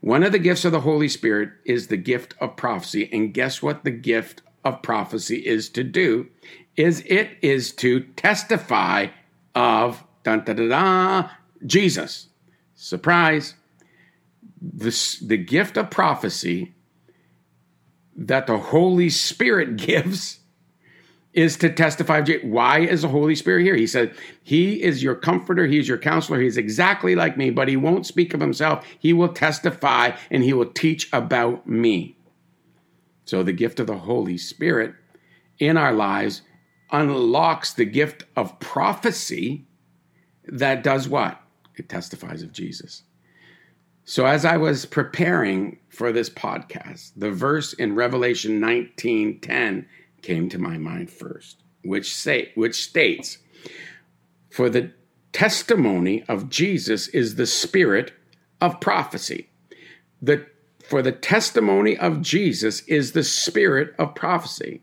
One 0.00 0.22
of 0.22 0.32
the 0.32 0.38
gifts 0.38 0.64
of 0.64 0.72
the 0.72 0.80
Holy 0.80 1.08
Spirit 1.08 1.50
is 1.64 1.88
the 1.88 1.98
gift 1.98 2.34
of 2.40 2.56
prophecy. 2.56 3.08
And 3.12 3.34
guess 3.34 3.62
what 3.62 3.84
the 3.84 3.90
gift 3.90 4.40
of 4.66 4.82
prophecy 4.82 5.36
is 5.36 5.70
to 5.70 5.84
do? 5.84 6.28
Is 6.76 7.02
it 7.06 7.38
is 7.40 7.72
to 7.76 8.00
testify 8.00 9.06
of 9.54 10.04
dun, 10.22 10.44
da, 10.44 10.52
da, 10.52 10.68
da, 10.68 11.30
Jesus. 11.64 12.28
Surprise. 12.74 13.54
This, 14.60 15.18
the 15.18 15.36
gift 15.36 15.76
of 15.76 15.90
prophecy 15.90 16.74
that 18.16 18.46
the 18.46 18.58
Holy 18.58 19.08
Spirit 19.08 19.76
gives 19.88 20.40
is 21.32 21.56
to 21.58 21.70
testify. 21.70 22.22
Why 22.42 22.80
is 22.80 23.02
the 23.02 23.08
Holy 23.08 23.34
Spirit 23.34 23.64
here? 23.64 23.76
He 23.76 23.86
said, 23.86 24.14
He 24.42 24.82
is 24.82 25.02
your 25.02 25.14
comforter, 25.14 25.66
He's 25.66 25.88
your 25.88 25.98
counselor, 25.98 26.40
He's 26.40 26.56
exactly 26.56 27.14
like 27.14 27.36
me, 27.36 27.50
but 27.50 27.68
He 27.68 27.76
won't 27.76 28.06
speak 28.06 28.34
of 28.34 28.40
Himself. 28.40 28.86
He 28.98 29.12
will 29.12 29.28
testify 29.28 30.12
and 30.30 30.42
He 30.42 30.52
will 30.52 30.66
teach 30.66 31.08
about 31.12 31.66
me. 31.66 32.16
So 33.26 33.42
the 33.42 33.52
gift 33.52 33.80
of 33.80 33.88
the 33.88 33.98
Holy 33.98 34.38
Spirit 34.38 34.94
in 35.58 35.76
our 35.76 35.92
lives 35.92 36.42
unlocks 36.90 37.74
the 37.74 37.84
gift 37.84 38.24
of 38.36 38.58
prophecy 38.60 39.66
that 40.44 40.84
does 40.84 41.08
what? 41.08 41.40
It 41.74 41.88
testifies 41.88 42.42
of 42.42 42.52
Jesus. 42.52 43.02
So, 44.04 44.24
as 44.24 44.44
I 44.44 44.56
was 44.56 44.86
preparing 44.86 45.78
for 45.88 46.12
this 46.12 46.30
podcast, 46.30 47.10
the 47.16 47.32
verse 47.32 47.72
in 47.72 47.96
Revelation 47.96 48.60
19:10 48.60 49.86
came 50.22 50.48
to 50.48 50.58
my 50.58 50.78
mind 50.78 51.10
first, 51.10 51.64
which 51.82 52.14
say 52.14 52.52
which 52.54 52.76
states, 52.76 53.38
"For 54.48 54.70
the 54.70 54.92
testimony 55.32 56.22
of 56.28 56.48
Jesus 56.48 57.08
is 57.08 57.34
the 57.34 57.46
spirit 57.46 58.12
of 58.60 58.80
prophecy." 58.80 59.48
The 60.22 60.46
for 60.88 61.02
the 61.02 61.12
testimony 61.12 61.96
of 61.96 62.22
Jesus 62.22 62.80
is 62.82 63.12
the 63.12 63.24
spirit 63.24 63.94
of 63.98 64.14
prophecy. 64.14 64.82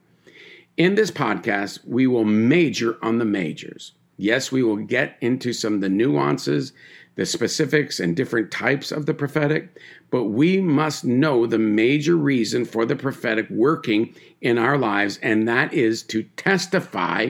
In 0.75 0.95
this 0.95 1.11
podcast, 1.11 1.79
we 1.85 2.07
will 2.07 2.25
major 2.25 2.97
on 3.01 3.19
the 3.19 3.25
majors. 3.25 3.93
Yes, 4.17 4.51
we 4.51 4.63
will 4.63 4.77
get 4.77 5.17
into 5.21 5.53
some 5.53 5.75
of 5.75 5.81
the 5.81 5.89
nuances, 5.89 6.73
the 7.15 7.25
specifics, 7.25 7.99
and 7.99 8.15
different 8.15 8.51
types 8.51 8.91
of 8.91 9.05
the 9.05 9.13
prophetic, 9.13 9.79
but 10.11 10.25
we 10.25 10.59
must 10.59 11.05
know 11.05 11.45
the 11.45 11.59
major 11.59 12.15
reason 12.15 12.65
for 12.65 12.85
the 12.85 12.95
prophetic 12.95 13.49
working 13.49 14.13
in 14.41 14.57
our 14.57 14.77
lives, 14.77 15.19
and 15.21 15.47
that 15.47 15.73
is 15.73 16.03
to 16.03 16.23
testify 16.35 17.29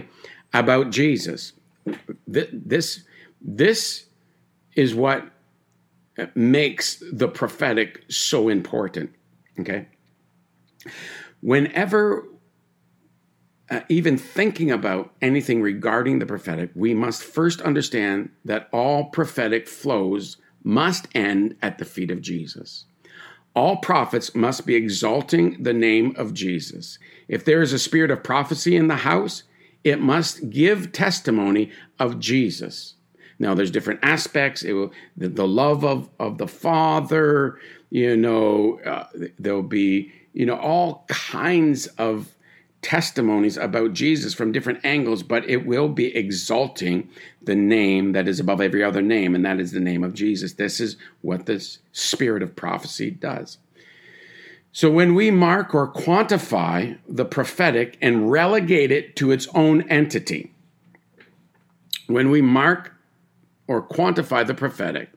about 0.53 0.89
Jesus. 0.89 1.53
This, 2.27 3.03
this 3.41 4.05
is 4.75 4.95
what 4.95 5.32
makes 6.35 7.01
the 7.11 7.27
prophetic 7.27 8.03
so 8.09 8.49
important. 8.49 9.11
Okay? 9.59 9.87
Whenever 11.41 12.27
uh, 13.69 13.81
even 13.89 14.17
thinking 14.17 14.71
about 14.71 15.13
anything 15.21 15.61
regarding 15.61 16.19
the 16.19 16.25
prophetic, 16.25 16.69
we 16.75 16.93
must 16.93 17.23
first 17.23 17.61
understand 17.61 18.29
that 18.45 18.69
all 18.71 19.05
prophetic 19.05 19.67
flows 19.67 20.37
must 20.63 21.07
end 21.15 21.55
at 21.61 21.77
the 21.77 21.85
feet 21.85 22.11
of 22.11 22.21
Jesus. 22.21 22.85
All 23.55 23.77
prophets 23.77 24.33
must 24.33 24.65
be 24.65 24.75
exalting 24.75 25.61
the 25.61 25.73
name 25.73 26.13
of 26.17 26.33
Jesus. 26.33 26.97
If 27.27 27.45
there 27.45 27.61
is 27.61 27.73
a 27.73 27.79
spirit 27.79 28.11
of 28.11 28.23
prophecy 28.23 28.75
in 28.75 28.87
the 28.87 28.97
house, 28.97 29.43
it 29.83 29.99
must 29.99 30.49
give 30.49 30.91
testimony 30.91 31.71
of 31.99 32.19
Jesus. 32.19 32.95
Now, 33.43 33.53
there's 33.53 33.71
different 33.71 33.99
aspects. 34.03 34.63
It 34.63 34.71
will 34.71 34.93
the, 35.17 35.27
the 35.27 35.47
love 35.47 35.83
of 35.83 36.09
of 36.17 36.37
the 36.37 36.47
Father. 36.47 37.59
You 37.89 38.15
know, 38.15 38.79
uh, 38.85 39.07
there'll 39.37 39.61
be 39.61 40.13
you 40.31 40.45
know 40.45 40.55
all 40.55 41.05
kinds 41.09 41.87
of 41.87 42.33
testimonies 42.81 43.57
about 43.57 43.91
Jesus 43.91 44.33
from 44.33 44.53
different 44.53 44.79
angles, 44.85 45.23
but 45.23 45.47
it 45.49 45.65
will 45.65 45.89
be 45.89 46.15
exalting 46.15 47.09
the 47.41 47.55
name 47.55 48.13
that 48.13 48.29
is 48.29 48.39
above 48.39 48.61
every 48.61 48.81
other 48.81 49.01
name, 49.01 49.35
and 49.35 49.45
that 49.45 49.59
is 49.59 49.73
the 49.73 49.79
name 49.81 50.05
of 50.05 50.13
Jesus. 50.13 50.53
This 50.53 50.79
is 50.79 50.95
what 51.21 51.45
the 51.45 51.59
spirit 51.91 52.43
of 52.43 52.55
prophecy 52.55 53.11
does. 53.11 53.57
So 54.71 54.89
when 54.89 55.15
we 55.15 55.31
mark 55.31 55.75
or 55.75 55.91
quantify 55.91 56.97
the 57.09 57.25
prophetic 57.25 57.97
and 58.01 58.31
relegate 58.31 58.91
it 58.91 59.17
to 59.17 59.31
its 59.31 59.47
own 59.53 59.81
entity, 59.89 60.53
when 62.07 62.29
we 62.29 62.41
mark 62.41 62.92
or 63.67 63.81
quantify 63.81 64.45
the 64.45 64.53
prophetic 64.53 65.09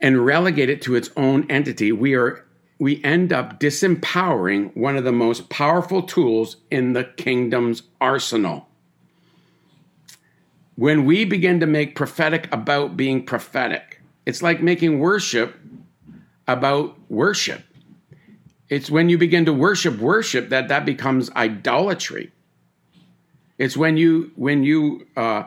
and 0.00 0.24
relegate 0.24 0.68
it 0.68 0.82
to 0.82 0.94
its 0.94 1.10
own 1.16 1.50
entity, 1.50 1.92
we 1.92 2.14
are 2.14 2.44
we 2.78 3.02
end 3.02 3.32
up 3.32 3.58
disempowering 3.58 4.76
one 4.76 4.96
of 4.96 5.04
the 5.04 5.12
most 5.12 5.48
powerful 5.48 6.02
tools 6.02 6.58
in 6.70 6.92
the 6.92 7.04
kingdom's 7.04 7.82
arsenal. 8.00 8.68
When 10.74 11.06
we 11.06 11.24
begin 11.24 11.58
to 11.60 11.66
make 11.66 11.96
prophetic 11.96 12.52
about 12.52 12.96
being 12.96 13.24
prophetic, 13.24 14.02
it's 14.26 14.42
like 14.42 14.60
making 14.60 14.98
worship 14.98 15.58
about 16.46 16.98
worship. 17.08 17.62
It's 18.68 18.90
when 18.90 19.08
you 19.08 19.16
begin 19.16 19.46
to 19.46 19.52
worship 19.52 19.98
worship 19.98 20.50
that 20.50 20.68
that 20.68 20.84
becomes 20.84 21.30
idolatry. 21.30 22.30
It's 23.58 23.76
when 23.76 23.96
you 23.96 24.32
when 24.36 24.64
you 24.64 25.06
uh, 25.16 25.44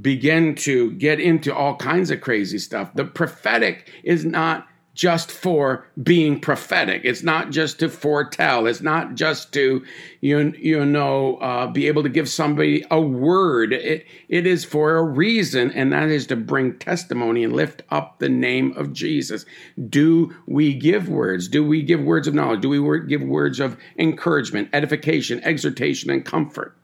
begin 0.00 0.54
to 0.54 0.92
get 0.92 1.20
into 1.20 1.54
all 1.54 1.76
kinds 1.76 2.10
of 2.10 2.20
crazy 2.20 2.58
stuff. 2.58 2.92
The 2.94 3.04
prophetic 3.04 3.90
is 4.04 4.24
not 4.24 4.66
just 4.94 5.32
for 5.32 5.86
being 6.02 6.38
prophetic. 6.38 7.02
It's 7.04 7.22
not 7.22 7.50
just 7.50 7.78
to 7.78 7.88
foretell. 7.88 8.66
It's 8.66 8.82
not 8.82 9.14
just 9.14 9.52
to, 9.54 9.82
you, 10.20 10.52
you 10.58 10.84
know, 10.84 11.36
uh, 11.36 11.66
be 11.68 11.88
able 11.88 12.02
to 12.02 12.08
give 12.08 12.28
somebody 12.28 12.84
a 12.90 13.00
word. 13.00 13.72
It, 13.72 14.06
it 14.28 14.46
is 14.46 14.64
for 14.64 14.96
a 14.96 15.02
reason, 15.02 15.70
and 15.70 15.92
that 15.92 16.10
is 16.10 16.26
to 16.26 16.36
bring 16.36 16.78
testimony 16.78 17.44
and 17.44 17.54
lift 17.54 17.82
up 17.90 18.18
the 18.18 18.28
name 18.28 18.72
of 18.76 18.92
Jesus. 18.92 19.46
Do 19.88 20.34
we 20.46 20.74
give 20.74 21.08
words? 21.08 21.48
Do 21.48 21.64
we 21.64 21.82
give 21.82 22.00
words 22.02 22.28
of 22.28 22.34
knowledge? 22.34 22.60
Do 22.60 22.68
we 22.68 23.06
give 23.06 23.22
words 23.22 23.60
of 23.60 23.78
encouragement, 23.98 24.68
edification, 24.74 25.40
exhortation, 25.42 26.10
and 26.10 26.24
comfort? 26.24 26.76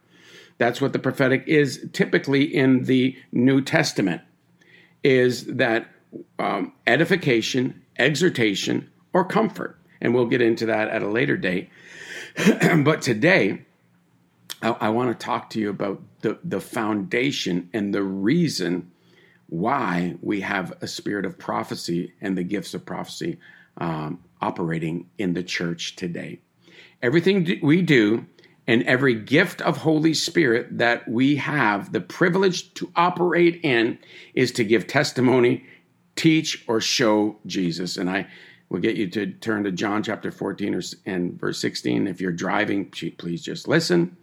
That's 0.58 0.80
what 0.80 0.92
the 0.92 0.98
prophetic 0.98 1.44
is 1.46 1.88
typically 1.92 2.42
in 2.42 2.84
the 2.84 3.16
New 3.32 3.62
Testament, 3.62 4.22
is 5.02 5.46
that 5.46 5.88
um, 6.38 6.72
edification, 6.86 7.82
exhortation, 7.98 8.90
or 9.12 9.24
comfort. 9.24 9.78
And 10.00 10.14
we'll 10.14 10.26
get 10.26 10.42
into 10.42 10.66
that 10.66 10.88
at 10.88 11.02
a 11.02 11.08
later 11.08 11.36
date. 11.36 11.70
but 12.84 13.02
today, 13.02 13.62
I, 14.62 14.68
I 14.68 14.88
want 14.90 15.18
to 15.18 15.24
talk 15.24 15.50
to 15.50 15.60
you 15.60 15.70
about 15.70 16.02
the, 16.20 16.38
the 16.44 16.60
foundation 16.60 17.70
and 17.72 17.94
the 17.94 18.02
reason 18.02 18.90
why 19.48 20.16
we 20.20 20.40
have 20.42 20.74
a 20.80 20.86
spirit 20.86 21.24
of 21.24 21.38
prophecy 21.38 22.12
and 22.20 22.36
the 22.36 22.42
gifts 22.42 22.74
of 22.74 22.84
prophecy 22.84 23.38
um, 23.78 24.22
operating 24.40 25.08
in 25.18 25.32
the 25.32 25.42
church 25.42 25.96
today. 25.96 26.40
Everything 27.02 27.58
we 27.62 27.80
do 27.82 28.26
and 28.68 28.82
every 28.82 29.14
gift 29.14 29.62
of 29.62 29.78
Holy 29.78 30.12
Spirit 30.12 30.76
that 30.76 31.08
we 31.08 31.36
have 31.36 31.90
the 31.90 32.02
privilege 32.02 32.72
to 32.74 32.92
operate 32.94 33.60
in 33.64 33.98
is 34.34 34.52
to 34.52 34.62
give 34.62 34.86
testimony 34.86 35.64
teach 36.16 36.64
or 36.68 36.78
show 36.78 37.38
Jesus. 37.46 37.96
And 37.96 38.10
I 38.10 38.28
will 38.68 38.80
get 38.80 38.96
you 38.96 39.08
to 39.08 39.26
turn 39.32 39.64
to 39.64 39.72
John 39.72 40.02
chapter 40.02 40.30
14 40.30 40.74
or, 40.74 40.82
and 41.06 41.40
verse 41.40 41.58
16. 41.60 42.06
If 42.06 42.20
you're 42.20 42.30
driving, 42.30 42.90
please 42.90 43.42
just 43.42 43.66
listen. 43.66 44.14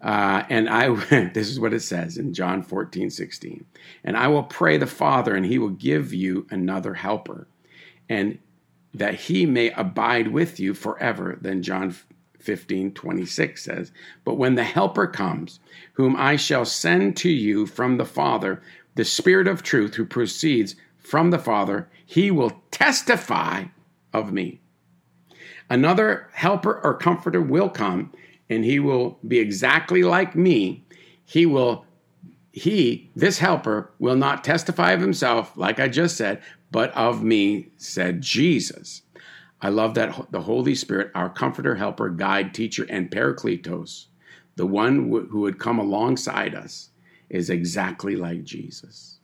Uh, 0.00 0.42
and 0.50 0.68
I, 0.68 0.92
this 1.32 1.48
is 1.48 1.60
what 1.60 1.72
it 1.72 1.80
says 1.80 2.16
in 2.16 2.34
John 2.34 2.64
14, 2.64 3.08
16. 3.08 3.64
And 4.02 4.16
I 4.16 4.26
will 4.26 4.42
pray 4.42 4.78
the 4.78 4.86
Father, 4.88 5.36
and 5.36 5.46
he 5.46 5.58
will 5.58 5.70
give 5.70 6.12
you 6.12 6.48
another 6.50 6.94
helper, 6.94 7.46
and 8.08 8.38
that 8.94 9.14
he 9.14 9.46
may 9.46 9.70
abide 9.70 10.28
with 10.28 10.58
you 10.58 10.74
forever. 10.74 11.38
Then 11.40 11.62
John 11.62 11.94
15, 12.46 12.92
26 12.92 13.62
says, 13.62 13.92
But 14.24 14.36
when 14.36 14.54
the 14.54 14.64
helper 14.64 15.08
comes, 15.08 15.58
whom 15.94 16.14
I 16.16 16.36
shall 16.36 16.64
send 16.64 17.16
to 17.18 17.28
you 17.28 17.66
from 17.66 17.96
the 17.96 18.04
Father, 18.04 18.62
the 18.94 19.04
Spirit 19.04 19.48
of 19.48 19.62
truth 19.62 19.96
who 19.96 20.06
proceeds 20.06 20.76
from 20.96 21.30
the 21.30 21.38
Father, 21.38 21.88
he 22.06 22.30
will 22.30 22.62
testify 22.70 23.64
of 24.12 24.32
me. 24.32 24.60
Another 25.68 26.28
helper 26.32 26.80
or 26.84 26.94
comforter 26.94 27.42
will 27.42 27.68
come, 27.68 28.12
and 28.48 28.64
he 28.64 28.78
will 28.78 29.18
be 29.26 29.40
exactly 29.40 30.04
like 30.04 30.36
me. 30.36 30.84
He 31.24 31.46
will, 31.46 31.84
he, 32.52 33.10
this 33.16 33.38
helper, 33.38 33.90
will 33.98 34.14
not 34.14 34.44
testify 34.44 34.92
of 34.92 35.00
himself, 35.00 35.56
like 35.56 35.80
I 35.80 35.88
just 35.88 36.16
said, 36.16 36.40
but 36.70 36.92
of 36.94 37.24
me, 37.24 37.68
said 37.76 38.20
Jesus. 38.20 39.02
I 39.60 39.70
love 39.70 39.94
that 39.94 40.30
the 40.30 40.42
Holy 40.42 40.74
Spirit, 40.74 41.10
our 41.14 41.30
comforter, 41.30 41.74
helper, 41.74 42.10
guide, 42.10 42.52
teacher, 42.52 42.86
and 42.88 43.10
paracletos, 43.10 44.06
the 44.56 44.66
one 44.66 45.08
who 45.08 45.40
would 45.40 45.58
come 45.58 45.78
alongside 45.78 46.54
us, 46.54 46.90
is 47.30 47.50
exactly 47.50 48.16
like 48.16 48.44
Jesus. 48.44 49.18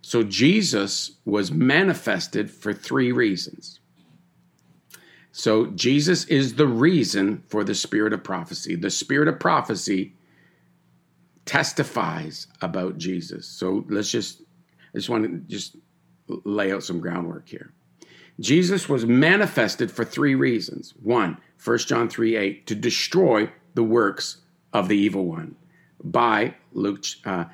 So 0.00 0.22
Jesus 0.22 1.12
was 1.24 1.50
manifested 1.50 2.50
for 2.50 2.72
three 2.72 3.12
reasons. 3.12 3.80
So 5.32 5.66
Jesus 5.66 6.24
is 6.26 6.54
the 6.54 6.66
reason 6.66 7.42
for 7.48 7.64
the 7.64 7.74
spirit 7.74 8.12
of 8.12 8.24
prophecy. 8.24 8.74
The 8.74 8.90
spirit 8.90 9.28
of 9.28 9.38
prophecy 9.38 10.14
testifies 11.44 12.46
about 12.60 12.98
Jesus. 12.98 13.46
So 13.46 13.84
let's 13.88 14.10
just 14.10 14.42
I 14.94 14.98
just 14.98 15.08
want 15.08 15.24
to 15.24 15.38
just 15.46 15.76
lay 16.26 16.72
out 16.72 16.82
some 16.82 17.00
groundwork 17.00 17.48
here. 17.48 17.72
Jesus 18.40 18.88
was 18.88 19.04
manifested 19.04 19.90
for 19.90 20.04
three 20.04 20.34
reasons. 20.34 20.94
One, 21.02 21.38
1 21.62 21.78
John 21.78 22.08
3 22.08 22.36
8, 22.36 22.66
to 22.66 22.74
destroy 22.74 23.50
the 23.74 23.82
works 23.82 24.38
of 24.72 24.88
the 24.88 24.96
evil 24.96 25.26
one. 25.26 25.56
By 26.02 26.54
Luke, 26.72 27.04
uh, 27.24 27.46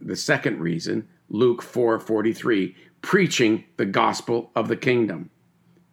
the 0.00 0.16
second 0.16 0.60
reason, 0.60 1.08
Luke 1.28 1.62
4 1.62 2.00
43, 2.00 2.74
preaching 3.02 3.64
the 3.76 3.86
gospel 3.86 4.50
of 4.56 4.68
the 4.68 4.76
kingdom. 4.76 5.30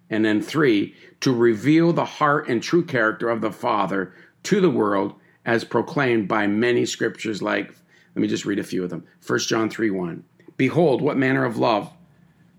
And 0.10 0.24
then 0.26 0.42
three, 0.42 0.96
to 1.20 1.34
reveal 1.34 1.94
the 1.94 2.06
heart 2.06 2.48
and 2.48 2.64
true 2.64 2.86
character 2.86 3.30
of 3.30 3.42
the 3.42 3.52
Father 3.52 4.14
to 4.44 4.62
the 4.62 4.70
world 4.70 5.14
as 5.46 5.64
proclaimed 5.64 6.28
by 6.28 6.48
many 6.48 6.86
scriptures 6.86 7.42
like, 7.42 7.76
let 8.16 8.22
me 8.22 8.28
just 8.28 8.46
read 8.46 8.60
a 8.60 8.64
few 8.64 8.84
of 8.84 8.90
them. 8.90 9.06
1 9.26 9.40
John 9.40 9.70
3 9.70 9.92
1. 9.92 10.24
Behold, 10.56 11.02
what 11.02 11.18
manner 11.18 11.46
of 11.46 11.58
love 11.58 11.92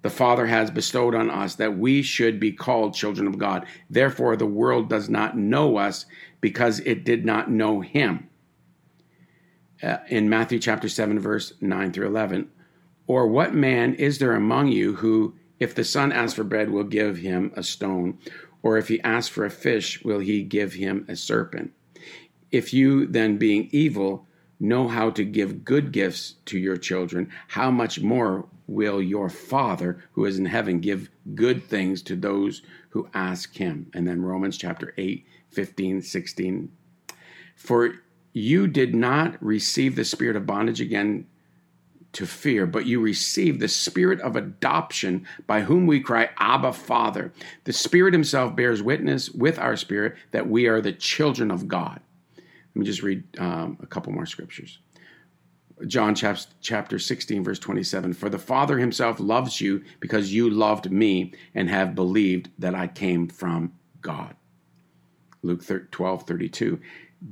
the 0.08 0.14
Father 0.14 0.46
has 0.46 0.70
bestowed 0.70 1.14
on 1.14 1.28
us 1.28 1.56
that 1.56 1.76
we 1.76 2.00
should 2.00 2.40
be 2.40 2.50
called 2.50 2.94
children 2.94 3.26
of 3.26 3.36
God. 3.36 3.66
Therefore, 3.90 4.36
the 4.36 4.46
world 4.46 4.88
does 4.88 5.10
not 5.10 5.36
know 5.36 5.76
us 5.76 6.06
because 6.40 6.80
it 6.80 7.04
did 7.04 7.26
not 7.26 7.50
know 7.50 7.82
him. 7.82 8.26
Uh, 9.82 9.98
in 10.08 10.30
Matthew 10.30 10.60
chapter 10.60 10.88
7, 10.88 11.20
verse 11.20 11.52
9 11.60 11.92
through 11.92 12.06
11. 12.06 12.50
Or 13.06 13.26
what 13.26 13.52
man 13.52 13.96
is 13.96 14.18
there 14.18 14.32
among 14.32 14.68
you 14.68 14.94
who, 14.94 15.34
if 15.60 15.74
the 15.74 15.84
son 15.84 16.10
asks 16.10 16.32
for 16.36 16.42
bread, 16.44 16.70
will 16.70 16.84
give 16.84 17.18
him 17.18 17.52
a 17.54 17.62
stone? 17.62 18.16
Or 18.62 18.78
if 18.78 18.88
he 18.88 19.02
asks 19.02 19.28
for 19.28 19.44
a 19.44 19.50
fish, 19.50 20.02
will 20.02 20.20
he 20.20 20.42
give 20.42 20.72
him 20.72 21.04
a 21.06 21.16
serpent? 21.16 21.72
If 22.50 22.72
you, 22.72 23.06
then 23.06 23.36
being 23.36 23.68
evil, 23.72 24.26
know 24.58 24.88
how 24.88 25.10
to 25.10 25.22
give 25.22 25.66
good 25.66 25.92
gifts 25.92 26.36
to 26.46 26.58
your 26.58 26.78
children, 26.78 27.30
how 27.48 27.70
much 27.70 28.00
more 28.00 28.48
will 28.68 29.02
your 29.02 29.28
Father 29.28 30.04
who 30.12 30.24
is 30.24 30.38
in 30.38 30.44
heaven 30.44 30.78
give 30.78 31.10
good 31.34 31.64
things 31.64 32.02
to 32.02 32.14
those 32.14 32.62
who 32.90 33.08
ask 33.14 33.56
him? 33.56 33.90
And 33.94 34.06
then 34.06 34.22
Romans 34.22 34.56
chapter 34.56 34.94
8, 34.96 35.26
15, 35.50 36.02
16. 36.02 36.70
For 37.56 37.94
you 38.32 38.68
did 38.68 38.94
not 38.94 39.42
receive 39.42 39.96
the 39.96 40.04
spirit 40.04 40.36
of 40.36 40.46
bondage 40.46 40.80
again 40.80 41.26
to 42.12 42.26
fear, 42.26 42.66
but 42.66 42.86
you 42.86 43.00
received 43.00 43.60
the 43.60 43.68
spirit 43.68 44.20
of 44.20 44.36
adoption 44.36 45.26
by 45.46 45.60
whom 45.60 45.86
we 45.86 46.00
cry, 46.00 46.30
Abba, 46.38 46.72
Father. 46.72 47.32
The 47.64 47.72
Spirit 47.72 48.14
Himself 48.14 48.56
bears 48.56 48.82
witness 48.82 49.30
with 49.30 49.58
our 49.58 49.76
spirit 49.76 50.16
that 50.30 50.48
we 50.48 50.66
are 50.66 50.80
the 50.80 50.92
children 50.92 51.50
of 51.50 51.68
God. 51.68 52.00
Let 52.36 52.76
me 52.76 52.86
just 52.86 53.02
read 53.02 53.24
um, 53.38 53.78
a 53.82 53.86
couple 53.86 54.12
more 54.12 54.26
scriptures. 54.26 54.78
John 55.86 56.14
chapter 56.14 56.98
16, 56.98 57.44
verse 57.44 57.58
27 57.58 58.12
For 58.14 58.28
the 58.28 58.38
Father 58.38 58.78
himself 58.78 59.20
loves 59.20 59.60
you 59.60 59.84
because 60.00 60.32
you 60.32 60.50
loved 60.50 60.90
me 60.90 61.32
and 61.54 61.68
have 61.68 61.94
believed 61.94 62.50
that 62.58 62.74
I 62.74 62.86
came 62.86 63.28
from 63.28 63.72
God. 64.00 64.34
Luke 65.42 65.62
12, 65.90 66.22
32. 66.24 66.80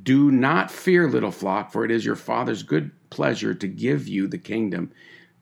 Do 0.03 0.31
not 0.31 0.71
fear, 0.71 1.09
little 1.09 1.31
flock, 1.31 1.73
for 1.73 1.85
it 1.85 1.91
is 1.91 2.05
your 2.05 2.17
Father's 2.17 2.63
good 2.63 2.91
pleasure 3.11 3.55
to 3.55 3.69
give 3.69 4.09
you 4.09 4.29
the 4.29 4.39
kingdom, 4.39 4.93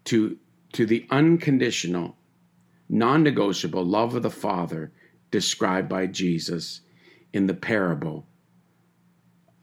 to, 0.05 0.39
to 0.73 0.87
the 0.87 1.07
unconditional, 1.11 2.17
non 2.89 3.23
negotiable 3.23 3.85
love 3.85 4.15
of 4.15 4.23
the 4.23 4.31
Father 4.31 4.93
described 5.31 5.89
by 5.89 6.07
Jesus 6.07 6.81
in 7.33 7.47
the 7.47 7.55
parable 7.55 8.27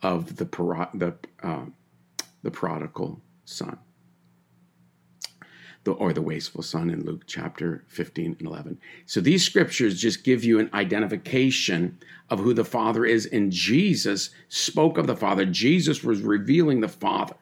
of 0.01 0.35
the, 0.37 0.45
the, 0.93 1.15
uh, 1.43 1.65
the 2.43 2.51
prodigal 2.51 3.21
son. 3.45 3.77
The, 5.83 5.93
or 5.93 6.13
the 6.13 6.21
wasteful 6.21 6.61
son 6.61 6.91
in 6.91 7.05
Luke 7.05 7.23
chapter 7.25 7.83
15 7.87 8.35
and 8.37 8.47
11. 8.47 8.79
So 9.07 9.19
these 9.19 9.43
scriptures 9.43 9.99
just 9.99 10.23
give 10.23 10.43
you 10.43 10.59
an 10.59 10.69
identification 10.75 11.97
of 12.29 12.39
who 12.39 12.53
the 12.53 12.63
Father 12.63 13.03
is, 13.03 13.25
and 13.25 13.51
Jesus 13.51 14.29
spoke 14.47 14.99
of 14.99 15.07
the 15.07 15.15
Father. 15.15 15.43
Jesus 15.43 16.03
was 16.03 16.21
revealing 16.21 16.81
the 16.81 16.87
Father. 16.87 17.35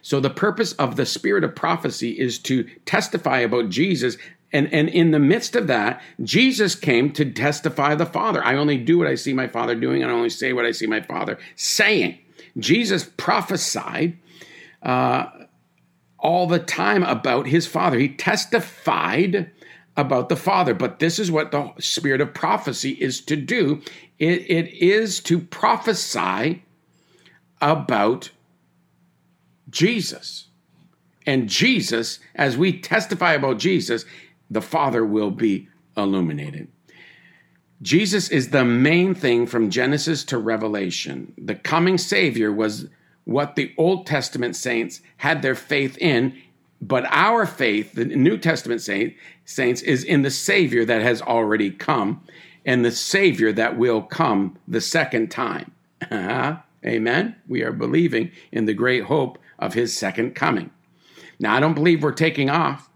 So 0.00 0.20
the 0.20 0.30
purpose 0.30 0.72
of 0.74 0.96
the 0.96 1.04
spirit 1.04 1.44
of 1.44 1.54
prophecy 1.54 2.18
is 2.18 2.38
to 2.40 2.64
testify 2.86 3.40
about 3.40 3.68
Jesus 3.68 4.16
and, 4.52 4.72
and 4.72 4.88
in 4.88 5.12
the 5.12 5.18
midst 5.18 5.56
of 5.56 5.66
that, 5.68 6.02
Jesus 6.22 6.74
came 6.74 7.10
to 7.12 7.30
testify 7.32 7.94
the 7.94 8.06
Father. 8.06 8.44
I 8.44 8.56
only 8.56 8.76
do 8.76 8.98
what 8.98 9.06
I 9.06 9.14
see 9.14 9.32
my 9.32 9.48
Father 9.48 9.74
doing, 9.74 10.02
and 10.02 10.10
I 10.10 10.14
only 10.14 10.28
say 10.28 10.52
what 10.52 10.66
I 10.66 10.72
see 10.72 10.86
my 10.86 11.00
Father 11.00 11.38
saying. 11.56 12.18
Jesus 12.58 13.04
prophesied 13.16 14.18
uh, 14.82 15.26
all 16.22 16.46
the 16.46 16.58
time 16.58 17.02
about 17.02 17.46
his 17.48 17.66
Father. 17.66 17.98
He 17.98 18.08
testified 18.08 19.50
about 19.96 20.28
the 20.28 20.36
Father. 20.36 20.72
But 20.72 21.00
this 21.00 21.18
is 21.18 21.30
what 21.30 21.50
the 21.50 21.72
spirit 21.78 22.20
of 22.20 22.32
prophecy 22.32 22.92
is 22.92 23.20
to 23.22 23.36
do 23.36 23.82
it, 24.18 24.48
it 24.48 24.72
is 24.74 25.20
to 25.20 25.40
prophesy 25.40 26.62
about 27.60 28.30
Jesus. 29.68 30.46
And 31.26 31.48
Jesus, 31.48 32.20
as 32.34 32.56
we 32.56 32.78
testify 32.78 33.32
about 33.32 33.58
Jesus, 33.58 34.04
the 34.50 34.62
Father 34.62 35.04
will 35.04 35.30
be 35.30 35.68
illuminated. 35.96 36.68
Jesus 37.80 38.28
is 38.28 38.50
the 38.50 38.64
main 38.64 39.14
thing 39.14 39.46
from 39.46 39.70
Genesis 39.70 40.24
to 40.24 40.38
Revelation. 40.38 41.32
The 41.36 41.56
coming 41.56 41.98
Savior 41.98 42.52
was 42.52 42.86
what 43.24 43.56
the 43.56 43.72
Old 43.76 44.06
Testament 44.06 44.56
saints 44.56 45.00
had 45.18 45.42
their 45.42 45.54
faith 45.54 45.96
in, 45.98 46.36
but 46.80 47.04
our 47.08 47.46
faith, 47.46 47.92
the 47.92 48.04
New 48.04 48.36
Testament 48.36 48.80
saint, 48.80 49.14
saints, 49.44 49.82
is 49.82 50.02
in 50.02 50.22
the 50.22 50.30
Savior 50.30 50.84
that 50.84 51.02
has 51.02 51.22
already 51.22 51.70
come 51.70 52.22
and 52.64 52.84
the 52.84 52.90
Savior 52.90 53.52
that 53.52 53.76
will 53.76 54.02
come 54.02 54.58
the 54.66 54.80
second 54.80 55.30
time. 55.30 55.72
Amen. 56.84 57.36
We 57.46 57.62
are 57.62 57.72
believing 57.72 58.32
in 58.50 58.66
the 58.66 58.74
great 58.74 59.04
hope 59.04 59.38
of 59.58 59.74
his 59.74 59.96
second 59.96 60.34
coming. 60.34 60.70
Now, 61.38 61.56
I 61.56 61.60
don't 61.60 61.74
believe 61.74 62.02
we're 62.02 62.12
taking 62.12 62.50
off 62.50 62.88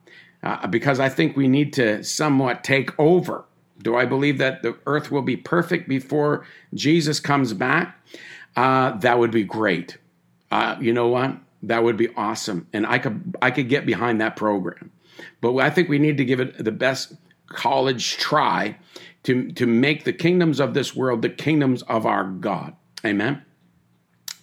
uh, 0.42 0.66
because 0.66 1.00
I 1.00 1.08
think 1.08 1.36
we 1.36 1.48
need 1.48 1.72
to 1.74 2.02
somewhat 2.02 2.64
take 2.64 2.98
over. 2.98 3.44
Do 3.82 3.96
I 3.96 4.04
believe 4.04 4.38
that 4.38 4.62
the 4.62 4.76
earth 4.86 5.10
will 5.10 5.22
be 5.22 5.36
perfect 5.36 5.88
before 5.88 6.46
Jesus 6.74 7.20
comes 7.20 7.52
back? 7.52 7.96
Uh, 8.56 8.92
that 8.98 9.18
would 9.18 9.30
be 9.30 9.44
great. 9.44 9.98
Uh, 10.56 10.78
you 10.80 10.90
know 10.90 11.08
what? 11.08 11.36
That 11.64 11.84
would 11.84 11.98
be 11.98 12.08
awesome, 12.16 12.66
and 12.72 12.86
I 12.86 12.98
could 12.98 13.36
I 13.42 13.50
could 13.50 13.68
get 13.68 13.84
behind 13.84 14.22
that 14.22 14.36
program. 14.36 14.90
But 15.42 15.54
I 15.58 15.68
think 15.68 15.90
we 15.90 15.98
need 15.98 16.16
to 16.16 16.24
give 16.24 16.40
it 16.40 16.64
the 16.64 16.72
best 16.72 17.12
college 17.48 18.16
try 18.16 18.78
to 19.24 19.52
to 19.52 19.66
make 19.66 20.04
the 20.04 20.14
kingdoms 20.14 20.58
of 20.58 20.72
this 20.72 20.96
world 20.96 21.20
the 21.20 21.28
kingdoms 21.28 21.82
of 21.82 22.06
our 22.06 22.24
God. 22.24 22.74
Amen. 23.04 23.42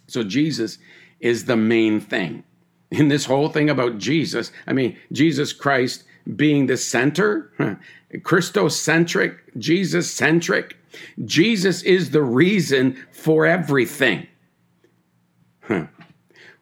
So 0.06 0.24
Jesus 0.24 0.78
is 1.20 1.46
the 1.46 1.56
main 1.56 2.00
thing 2.00 2.44
in 2.92 3.08
this 3.08 3.26
whole 3.26 3.50
thing 3.50 3.72
about 3.72 3.98
Jesus. 3.98 4.52
I 4.68 4.74
mean, 4.74 4.96
Jesus 5.12 5.52
Christ 5.52 6.04
being 6.36 6.68
the 6.68 6.78
center, 6.78 7.80
Christocentric, 8.14 9.40
Jesus 9.58 10.12
centric. 10.12 10.78
Jesus 11.26 11.82
is 11.82 12.12
the 12.12 12.22
reason 12.22 13.04
for 13.12 13.48
everything. 13.48 14.28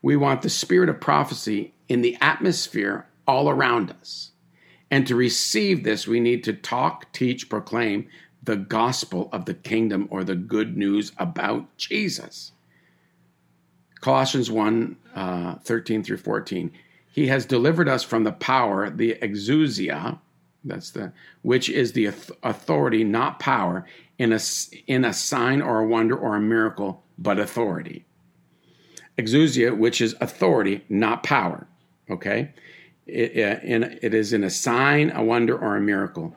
We 0.02 0.16
want 0.16 0.42
the 0.42 0.50
spirit 0.50 0.90
of 0.90 1.00
prophecy 1.00 1.74
in 1.88 2.02
the 2.02 2.18
atmosphere 2.22 3.08
all 3.28 3.50
around 3.50 3.92
us. 3.92 4.32
And 4.90 5.08
to 5.08 5.16
receive 5.16 5.84
this, 5.84 6.08
we 6.08 6.20
need 6.20 6.44
to 6.46 6.54
talk, 6.54 7.12
teach, 7.14 7.50
proclaim 7.50 8.08
the 8.44 8.56
gospel 8.58 9.30
of 9.32 9.46
the 9.46 9.54
kingdom 9.54 10.08
or 10.10 10.24
the 10.24 10.36
good 10.36 10.76
news 10.76 11.12
about 11.18 11.78
Jesus. 11.78 12.52
Colossians 14.02 14.50
1 14.50 14.98
uh, 15.16 15.56
13 15.56 16.04
through 16.04 16.18
14. 16.18 16.72
He 17.12 17.28
has 17.28 17.46
delivered 17.46 17.88
us 17.88 18.04
from 18.04 18.24
the 18.24 18.32
power, 18.32 18.90
the 18.90 19.16
exousia, 19.22 20.20
that's 20.64 20.92
the 20.92 21.12
which 21.42 21.70
is 21.70 21.94
the 21.94 22.06
authority, 22.44 23.04
not 23.04 23.40
power, 23.40 23.86
in 24.18 24.32
a 24.32 24.40
in 24.88 25.04
a 25.04 25.14
sign 25.14 25.62
or 25.62 25.80
a 25.80 25.88
wonder 25.88 26.16
or 26.16 26.36
a 26.36 26.42
miracle, 26.42 27.04
but 27.18 27.40
authority. 27.40 28.06
Exousia, 29.22 29.78
which 29.78 30.02
is 30.02 30.16
authority, 30.20 30.84
not 30.90 31.24
power. 31.24 31.68
Okay, 32.10 32.52
it, 33.08 33.32
uh, 33.32 33.60
it, 33.64 34.00
it 34.02 34.14
is 34.14 34.34
in 34.34 34.44
a 34.44 34.50
sign, 34.50 35.12
a 35.12 35.24
wonder, 35.24 35.58
or 35.58 35.76
a 35.76 35.82
miracle. 35.82 36.36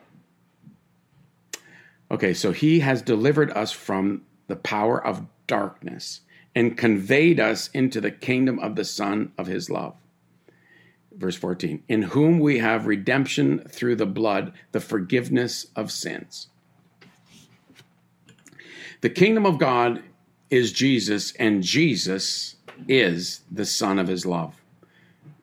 Okay, 2.11 2.33
so 2.33 2.51
he 2.51 2.79
has 2.79 3.01
delivered 3.01 3.51
us 3.51 3.71
from 3.71 4.21
the 4.47 4.55
power 4.55 5.03
of 5.03 5.25
darkness 5.47 6.21
and 6.53 6.77
conveyed 6.77 7.39
us 7.39 7.69
into 7.73 7.99
the 7.99 8.11
kingdom 8.11 8.59
of 8.59 8.75
the 8.75 8.85
Son 8.85 9.31
of 9.37 9.47
his 9.47 9.69
love. 9.69 9.95
Verse 11.11 11.35
14, 11.35 11.83
in 11.87 12.03
whom 12.03 12.39
we 12.39 12.59
have 12.59 12.87
redemption 12.87 13.59
through 13.69 13.95
the 13.95 14.05
blood, 14.05 14.53
the 14.71 14.79
forgiveness 14.79 15.67
of 15.75 15.91
sins. 15.91 16.47
The 19.01 19.09
kingdom 19.09 19.45
of 19.45 19.57
God 19.57 20.03
is 20.49 20.71
Jesus, 20.71 21.31
and 21.33 21.63
Jesus 21.63 22.55
is 22.87 23.41
the 23.51 23.65
Son 23.65 23.99
of 23.99 24.07
his 24.07 24.25
love. 24.25 24.61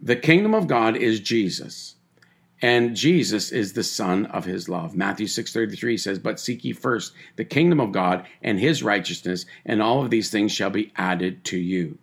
The 0.00 0.16
kingdom 0.16 0.54
of 0.54 0.66
God 0.66 0.96
is 0.96 1.20
Jesus 1.20 1.94
and 2.62 2.94
Jesus 2.94 3.50
is 3.50 3.72
the 3.72 3.82
son 3.82 4.26
of 4.26 4.44
his 4.44 4.68
love. 4.68 4.96
Matthew 4.96 5.26
6:33 5.26 5.96
says, 5.96 6.20
"But 6.20 6.38
seek 6.38 6.64
ye 6.64 6.72
first 6.72 7.12
the 7.34 7.44
kingdom 7.44 7.80
of 7.80 7.90
God 7.90 8.24
and 8.40 8.60
his 8.60 8.84
righteousness, 8.84 9.44
and 9.66 9.82
all 9.82 10.02
of 10.04 10.10
these 10.10 10.30
things 10.30 10.52
shall 10.52 10.70
be 10.70 10.92
added 10.96 11.42
to 11.46 11.58
you." 11.58 11.98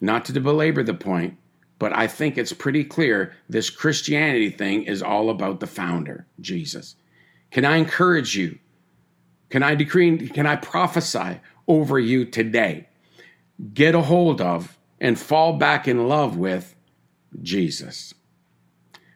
Not 0.00 0.24
to 0.24 0.40
belabor 0.40 0.82
the 0.82 0.94
point, 0.94 1.36
but 1.78 1.92
I 1.94 2.06
think 2.06 2.38
it's 2.38 2.54
pretty 2.54 2.84
clear 2.84 3.34
this 3.48 3.68
Christianity 3.68 4.48
thing 4.48 4.84
is 4.84 5.02
all 5.02 5.28
about 5.28 5.60
the 5.60 5.66
founder, 5.66 6.26
Jesus. 6.40 6.96
Can 7.50 7.66
I 7.66 7.76
encourage 7.76 8.34
you? 8.34 8.58
Can 9.50 9.62
I 9.62 9.74
decree 9.74 10.28
can 10.28 10.46
I 10.46 10.56
prophesy 10.56 11.40
over 11.68 11.98
you 11.98 12.24
today? 12.24 12.88
Get 13.74 13.94
a 13.94 14.02
hold 14.02 14.40
of 14.40 14.78
and 15.00 15.18
fall 15.18 15.54
back 15.54 15.86
in 15.86 16.08
love 16.08 16.36
with 16.36 16.74
Jesus. 17.42 18.14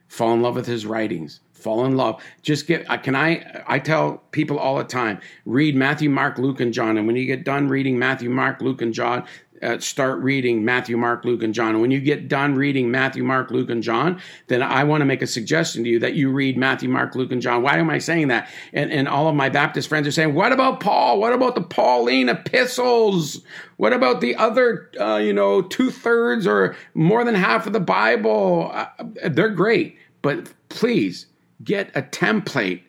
Fall 0.07 0.33
in 0.33 0.41
love 0.41 0.55
with 0.55 0.65
his 0.65 0.85
writings. 0.85 1.41
Fall 1.53 1.85
in 1.85 1.97
love. 1.97 2.21
Just 2.43 2.67
get 2.67 2.89
uh, 2.89 2.97
can 2.97 3.15
i 3.15 3.63
i 3.67 3.79
tell 3.79 4.17
people 4.31 4.59
all 4.59 4.77
the 4.77 4.83
time 4.83 5.19
read 5.45 5.75
matthew 5.75 6.09
mark 6.09 6.37
luke 6.37 6.59
and 6.59 6.73
john. 6.73 6.97
And 6.97 7.07
when 7.07 7.15
you 7.15 7.25
get 7.25 7.43
done 7.43 7.67
reading 7.67 7.97
matthew 7.97 8.29
mark 8.29 8.61
luke 8.61 8.81
and 8.81 8.93
john 8.93 9.25
uh, 9.61 9.79
start 9.79 10.19
reading 10.19 10.63
Matthew, 10.63 10.97
Mark, 10.97 11.25
Luke, 11.25 11.43
and 11.43 11.53
John. 11.53 11.81
When 11.81 11.91
you 11.91 11.99
get 11.99 12.27
done 12.27 12.55
reading 12.55 12.91
Matthew, 12.91 13.23
Mark, 13.23 13.51
Luke, 13.51 13.69
and 13.69 13.83
John, 13.83 14.21
then 14.47 14.61
I 14.61 14.83
want 14.83 15.01
to 15.01 15.05
make 15.05 15.21
a 15.21 15.27
suggestion 15.27 15.83
to 15.83 15.89
you 15.89 15.99
that 15.99 16.13
you 16.13 16.31
read 16.31 16.57
Matthew, 16.57 16.89
Mark, 16.89 17.15
Luke, 17.15 17.31
and 17.31 17.41
John. 17.41 17.61
Why 17.61 17.77
am 17.77 17.89
I 17.89 17.97
saying 17.99 18.27
that? 18.29 18.49
And, 18.73 18.91
and 18.91 19.07
all 19.07 19.27
of 19.27 19.35
my 19.35 19.49
Baptist 19.49 19.89
friends 19.89 20.07
are 20.07 20.11
saying, 20.11 20.33
what 20.33 20.51
about 20.51 20.79
Paul? 20.79 21.19
What 21.19 21.33
about 21.33 21.55
the 21.55 21.61
Pauline 21.61 22.29
epistles? 22.29 23.41
What 23.77 23.93
about 23.93 24.21
the 24.21 24.35
other, 24.35 24.91
uh, 24.99 25.17
you 25.17 25.33
know, 25.33 25.61
two 25.61 25.91
thirds 25.91 26.47
or 26.47 26.75
more 26.93 27.23
than 27.23 27.35
half 27.35 27.67
of 27.67 27.73
the 27.73 27.79
Bible? 27.79 28.71
Uh, 28.73 28.87
they're 29.29 29.49
great, 29.49 29.97
but 30.21 30.53
please 30.69 31.27
get 31.63 31.89
a 31.95 32.01
template 32.01 32.83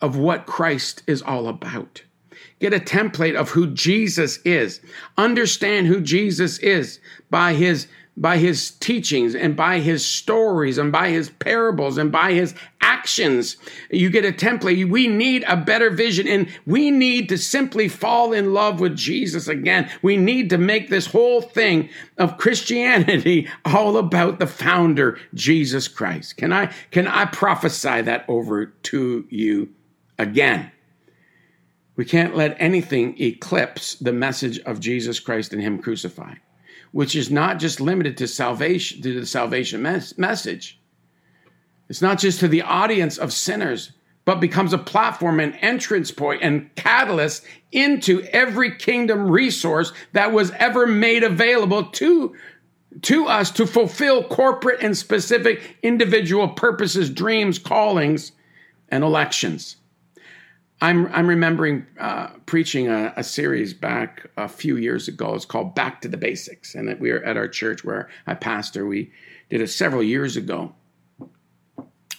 of 0.00 0.16
what 0.16 0.46
Christ 0.46 1.02
is 1.06 1.22
all 1.22 1.46
about. 1.46 2.02
Get 2.62 2.72
a 2.72 2.78
template 2.78 3.34
of 3.34 3.50
who 3.50 3.66
Jesus 3.66 4.38
is. 4.44 4.80
Understand 5.18 5.88
who 5.88 6.00
Jesus 6.00 6.60
is 6.60 7.00
by 7.28 7.54
his 7.54 7.88
by 8.16 8.38
his 8.38 8.70
teachings 8.70 9.34
and 9.34 9.56
by 9.56 9.80
his 9.80 10.06
stories 10.06 10.78
and 10.78 10.92
by 10.92 11.08
his 11.08 11.28
parables 11.28 11.98
and 11.98 12.12
by 12.12 12.34
his 12.34 12.54
actions. 12.80 13.56
You 13.90 14.10
get 14.10 14.24
a 14.24 14.30
template. 14.30 14.88
We 14.88 15.08
need 15.08 15.42
a 15.48 15.56
better 15.56 15.90
vision 15.90 16.28
and 16.28 16.46
we 16.64 16.92
need 16.92 17.28
to 17.30 17.36
simply 17.36 17.88
fall 17.88 18.32
in 18.32 18.54
love 18.54 18.78
with 18.78 18.94
Jesus 18.94 19.48
again. 19.48 19.90
We 20.00 20.16
need 20.16 20.48
to 20.50 20.58
make 20.58 20.88
this 20.88 21.06
whole 21.06 21.42
thing 21.42 21.88
of 22.16 22.38
Christianity 22.38 23.48
all 23.64 23.96
about 23.96 24.38
the 24.38 24.46
founder, 24.46 25.18
Jesus 25.34 25.88
Christ. 25.88 26.36
Can 26.36 26.52
I, 26.52 26.66
can 26.92 27.08
I 27.08 27.24
prophesy 27.24 28.02
that 28.02 28.24
over 28.28 28.66
to 28.66 29.26
you 29.30 29.70
again? 30.16 30.70
We 31.96 32.04
can't 32.04 32.36
let 32.36 32.56
anything 32.58 33.20
eclipse 33.20 33.96
the 33.96 34.12
message 34.12 34.58
of 34.60 34.80
Jesus 34.80 35.20
Christ 35.20 35.52
and 35.52 35.62
Him 35.62 35.80
crucified, 35.80 36.40
which 36.92 37.14
is 37.14 37.30
not 37.30 37.58
just 37.58 37.80
limited 37.80 38.16
to 38.18 38.28
salvation, 38.28 39.02
to 39.02 39.20
the 39.20 39.26
salvation 39.26 39.82
mes- 39.82 40.16
message. 40.16 40.80
It's 41.88 42.02
not 42.02 42.18
just 42.18 42.40
to 42.40 42.48
the 42.48 42.62
audience 42.62 43.18
of 43.18 43.32
sinners, 43.32 43.92
but 44.24 44.40
becomes 44.40 44.72
a 44.72 44.78
platform 44.78 45.40
and 45.40 45.56
entrance 45.60 46.10
point 46.10 46.42
and 46.42 46.74
catalyst 46.76 47.44
into 47.72 48.22
every 48.32 48.76
kingdom 48.76 49.30
resource 49.30 49.92
that 50.12 50.32
was 50.32 50.52
ever 50.52 50.86
made 50.86 51.24
available 51.24 51.84
to 51.84 52.34
to 53.00 53.26
us 53.26 53.50
to 53.50 53.66
fulfill 53.66 54.22
corporate 54.22 54.82
and 54.82 54.96
specific 54.96 55.76
individual 55.82 56.48
purposes, 56.48 57.08
dreams, 57.08 57.58
callings, 57.58 58.32
and 58.90 59.02
elections. 59.02 59.76
I'm 60.82 61.06
I'm 61.12 61.28
remembering 61.28 61.86
uh, 62.00 62.30
preaching 62.44 62.88
a, 62.88 63.14
a, 63.16 63.22
series 63.22 63.72
back 63.72 64.26
a 64.36 64.48
few 64.48 64.76
years 64.76 65.06
ago. 65.06 65.32
It's 65.36 65.44
called 65.44 65.76
Back 65.76 66.00
to 66.00 66.08
the 66.08 66.16
Basics, 66.16 66.74
and 66.74 66.98
we 66.98 67.12
were 67.12 67.22
at 67.22 67.36
our 67.36 67.46
church 67.46 67.84
where 67.84 68.08
I 68.26 68.34
pastor. 68.34 68.84
We 68.84 69.12
did 69.48 69.60
it 69.60 69.68
several 69.68 70.02
years 70.02 70.36
ago, 70.36 70.74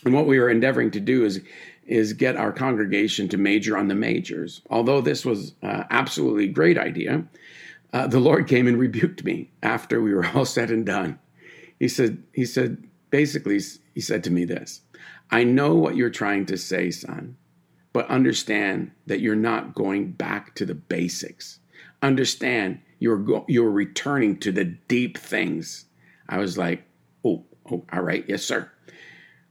and 0.05 0.13
what 0.13 0.27
we 0.27 0.39
were 0.39 0.49
endeavoring 0.49 0.91
to 0.91 1.01
do 1.01 1.25
is 1.25 1.41
is 1.85 2.13
get 2.13 2.37
our 2.37 2.53
congregation 2.53 3.27
to 3.27 3.37
major 3.37 3.77
on 3.77 3.89
the 3.89 3.95
majors. 3.95 4.61
Although 4.69 5.01
this 5.01 5.25
was 5.25 5.55
uh, 5.61 5.83
absolutely 5.89 6.47
great 6.47 6.77
idea, 6.77 7.25
uh, 7.91 8.07
the 8.07 8.21
Lord 8.21 8.47
came 8.47 8.65
and 8.65 8.79
rebuked 8.79 9.25
me 9.25 9.51
after 9.61 10.01
we 10.01 10.13
were 10.13 10.25
all 10.33 10.45
said 10.45 10.71
and 10.71 10.85
done. 10.85 11.19
He 11.79 11.89
said 11.89 12.23
he 12.31 12.45
said 12.45 12.81
basically 13.09 13.59
he 13.93 13.99
said 13.99 14.23
to 14.23 14.31
me 14.31 14.45
this: 14.45 14.79
"I 15.31 15.43
know 15.43 15.75
what 15.75 15.97
you're 15.97 16.09
trying 16.09 16.45
to 16.45 16.57
say, 16.57 16.91
son." 16.91 17.35
But 17.93 18.07
understand 18.09 18.91
that 19.05 19.21
you're 19.21 19.35
not 19.35 19.75
going 19.75 20.11
back 20.11 20.55
to 20.55 20.65
the 20.65 20.75
basics. 20.75 21.59
Understand 22.01 22.81
you're 22.99 23.17
go- 23.17 23.45
you're 23.47 23.71
returning 23.71 24.37
to 24.39 24.51
the 24.51 24.65
deep 24.65 25.17
things. 25.17 25.85
I 26.27 26.39
was 26.39 26.57
like, 26.57 26.83
oh, 27.23 27.45
oh, 27.71 27.85
all 27.93 28.01
right, 28.01 28.25
yes, 28.27 28.43
sir. 28.43 28.69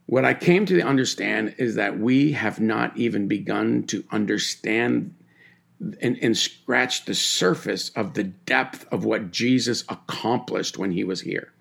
What 0.05 0.25
I 0.25 0.33
came 0.33 0.65
to 0.65 0.81
understand 0.81 1.55
is 1.57 1.75
that 1.75 1.97
we 1.97 2.33
have 2.33 2.59
not 2.59 2.95
even 2.97 3.27
begun 3.27 3.83
to 3.87 4.03
understand 4.11 5.15
and, 6.01 6.17
and 6.21 6.37
scratch 6.37 7.05
the 7.05 7.15
surface 7.15 7.89
of 7.89 8.13
the 8.13 8.23
depth 8.23 8.85
of 8.91 9.05
what 9.05 9.31
Jesus 9.31 9.83
accomplished 9.89 10.77
when 10.77 10.91
he 10.91 11.03
was 11.03 11.21
here. 11.21 11.53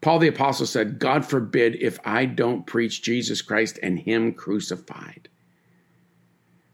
Paul 0.00 0.18
the 0.18 0.28
Apostle 0.28 0.66
said, 0.66 0.98
God 0.98 1.24
forbid 1.24 1.76
if 1.76 1.98
I 2.04 2.26
don't 2.26 2.66
preach 2.66 3.02
Jesus 3.02 3.40
Christ 3.40 3.78
and 3.82 3.98
Him 3.98 4.34
crucified. 4.34 5.28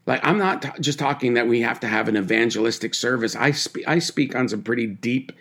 Like 0.05 0.25
I'm 0.25 0.37
not 0.37 0.61
t- 0.61 0.69
just 0.79 0.99
talking 0.99 1.35
that 1.35 1.47
we 1.47 1.61
have 1.61 1.79
to 1.81 1.87
have 1.87 2.07
an 2.07 2.17
evangelistic 2.17 2.93
service. 2.93 3.35
I 3.35 3.51
speak 3.51 3.87
I 3.87 3.99
speak 3.99 4.35
on 4.35 4.49
some 4.49 4.63
pretty 4.63 4.87
deep 4.87 5.31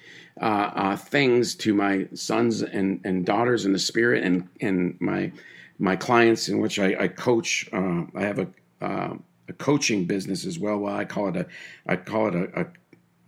uh, 0.41 0.71
uh, 0.75 0.97
things 0.97 1.55
to 1.57 1.75
my 1.75 2.09
sons 2.15 2.63
and, 2.63 3.01
and 3.05 3.25
daughters 3.25 3.65
in 3.65 3.73
the 3.73 3.79
spirit 3.79 4.23
and 4.23 4.49
and 4.61 4.97
my 5.01 5.33
my 5.79 5.97
clients 5.97 6.49
in 6.49 6.61
which 6.61 6.79
I, 6.79 6.95
I 7.01 7.09
coach. 7.09 7.69
Uh, 7.73 8.05
I 8.15 8.23
have 8.23 8.39
a 8.39 8.49
uh, 8.81 9.15
a 9.49 9.53
coaching 9.55 10.05
business 10.05 10.47
as 10.47 10.59
well. 10.59 10.79
Well, 10.79 10.95
I 10.95 11.05
call 11.05 11.29
it 11.29 11.37
a 11.37 11.47
I 11.87 11.97
call 11.97 12.29
it 12.29 12.35
a, 12.35 12.61
a 12.61 12.67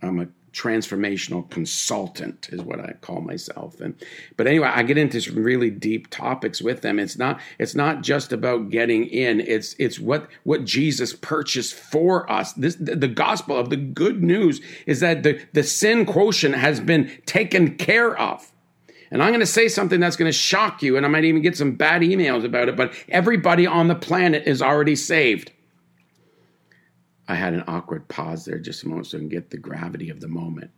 I'm 0.01 0.19
a 0.19 0.27
transformational 0.53 1.49
consultant 1.49 2.47
is 2.51 2.61
what 2.61 2.79
I 2.79 2.93
call 3.01 3.21
myself. 3.21 3.81
And 3.81 3.95
but 4.37 4.47
anyway, 4.47 4.69
I 4.71 4.83
get 4.83 4.97
into 4.97 5.19
some 5.19 5.35
really 5.35 5.71
deep 5.71 6.09
topics 6.09 6.61
with 6.61 6.81
them. 6.81 6.99
It's 6.99 7.17
not 7.17 7.41
it's 7.59 7.75
not 7.75 8.03
just 8.03 8.31
about 8.31 8.69
getting 8.69 9.05
in. 9.07 9.41
It's 9.41 9.75
it's 9.79 9.99
what 9.99 10.29
what 10.43 10.63
Jesus 10.63 11.13
purchased 11.13 11.73
for 11.73 12.31
us. 12.31 12.53
This 12.53 12.75
the, 12.75 13.13
gospel 13.13 13.57
of 13.57 13.69
the 13.69 13.77
good 13.77 14.23
news 14.23 14.61
is 14.85 14.99
that 15.01 15.23
the 15.23 15.41
the 15.53 15.63
sin 15.63 16.05
quotient 16.05 16.55
has 16.55 16.79
been 16.79 17.11
taken 17.25 17.75
care 17.75 18.17
of. 18.17 18.51
And 19.11 19.21
I'm 19.21 19.29
going 19.29 19.41
to 19.41 19.45
say 19.45 19.67
something 19.67 19.99
that's 19.99 20.15
going 20.15 20.31
to 20.31 20.37
shock 20.37 20.81
you, 20.81 20.97
and 20.97 21.05
I 21.05 21.09
might 21.09 21.23
even 21.23 21.43
get 21.43 21.55
some 21.55 21.73
bad 21.73 22.01
emails 22.01 22.43
about 22.43 22.67
it, 22.67 22.75
but 22.75 22.93
everybody 23.09 23.67
on 23.67 23.87
the 23.87 23.93
planet 23.93 24.47
is 24.47 24.59
already 24.59 24.95
saved. 24.95 25.51
I 27.27 27.35
had 27.35 27.53
an 27.53 27.63
awkward 27.67 28.07
pause 28.07 28.45
there 28.45 28.59
just 28.59 28.83
a 28.83 28.87
moment 28.87 29.07
so 29.07 29.17
I 29.17 29.21
can 29.21 29.29
get 29.29 29.49
the 29.49 29.57
gravity 29.57 30.09
of 30.09 30.19
the 30.19 30.27
moment. 30.27 30.71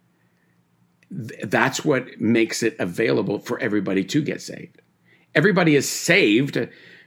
That's 1.09 1.83
what 1.83 2.19
makes 2.19 2.63
it 2.63 2.75
available 2.79 3.39
for 3.39 3.59
everybody 3.59 4.03
to 4.05 4.21
get 4.21 4.41
saved. 4.41 4.81
Everybody 5.33 5.75
is 5.75 5.89
saved 5.89 6.57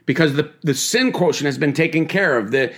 because 0.05 0.33
the, 0.33 0.51
the 0.63 0.73
sin 0.73 1.11
quotient 1.11 1.45
has 1.45 1.57
been 1.57 1.73
taken 1.73 2.05
care 2.05 2.37
of. 2.37 2.51
The 2.51 2.73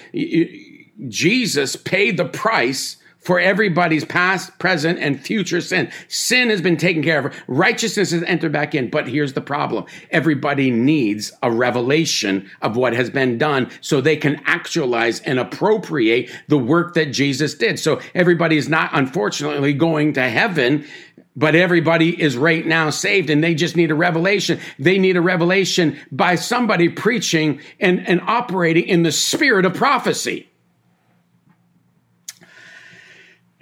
Jesus 1.08 1.76
paid 1.76 2.18
the 2.18 2.26
price 2.26 2.98
for 3.22 3.40
everybody's 3.40 4.04
past, 4.04 4.58
present, 4.60 5.00
and 5.00 5.22
future 5.22 5.62
sin. 5.62 5.92
Sin 6.08 6.50
has 6.50 6.62
been 6.62 6.78
taken 6.78 7.04
care 7.04 7.26
of. 7.26 7.36
Righteousness 7.48 8.12
has 8.12 8.24
entered 8.24 8.52
back 8.52 8.76
in. 8.76 8.90
But 8.90 9.08
here's 9.08 9.34
the 9.34 9.42
problem. 9.42 9.86
Everybody 10.10 10.72
needs 10.72 11.32
a 11.44 11.52
revelation 11.52 12.50
of 12.62 12.76
what 12.76 12.94
has 12.94 13.10
been 13.10 13.38
done 13.38 13.70
so 13.82 14.02
they 14.02 14.18
can 14.18 14.42
actualize 14.46 15.20
and 15.22 15.40
appropriate 15.40 16.32
the 16.48 16.58
work 16.58 16.96
that 16.96 17.08
Jesus 17.08 17.54
did. 17.54 17.80
So 17.80 18.02
everybody 18.16 18.58
is 18.58 18.68
not, 18.68 18.90
unfortunately, 18.94 19.74
going 19.74 20.14
to 20.14 20.28
heaven 20.30 20.86
but 21.34 21.56
everybody 21.56 22.22
is 22.22 22.36
right 22.36 22.66
now 22.66 22.90
saved 22.90 23.30
and 23.30 23.42
they 23.42 23.56
just 23.56 23.78
need 23.78 23.90
a 23.90 23.96
revelation. 23.96 24.60
They 24.78 24.98
need 24.98 25.16
a 25.16 25.22
revelation 25.22 25.98
by 26.12 26.36
somebody 26.36 26.90
preaching 26.90 27.62
and, 27.80 28.06
and 28.06 28.20
operating 28.22 28.86
in 28.86 29.04
the 29.04 29.14
spirit 29.14 29.66
of 29.66 29.74
prophecy. 29.74 30.51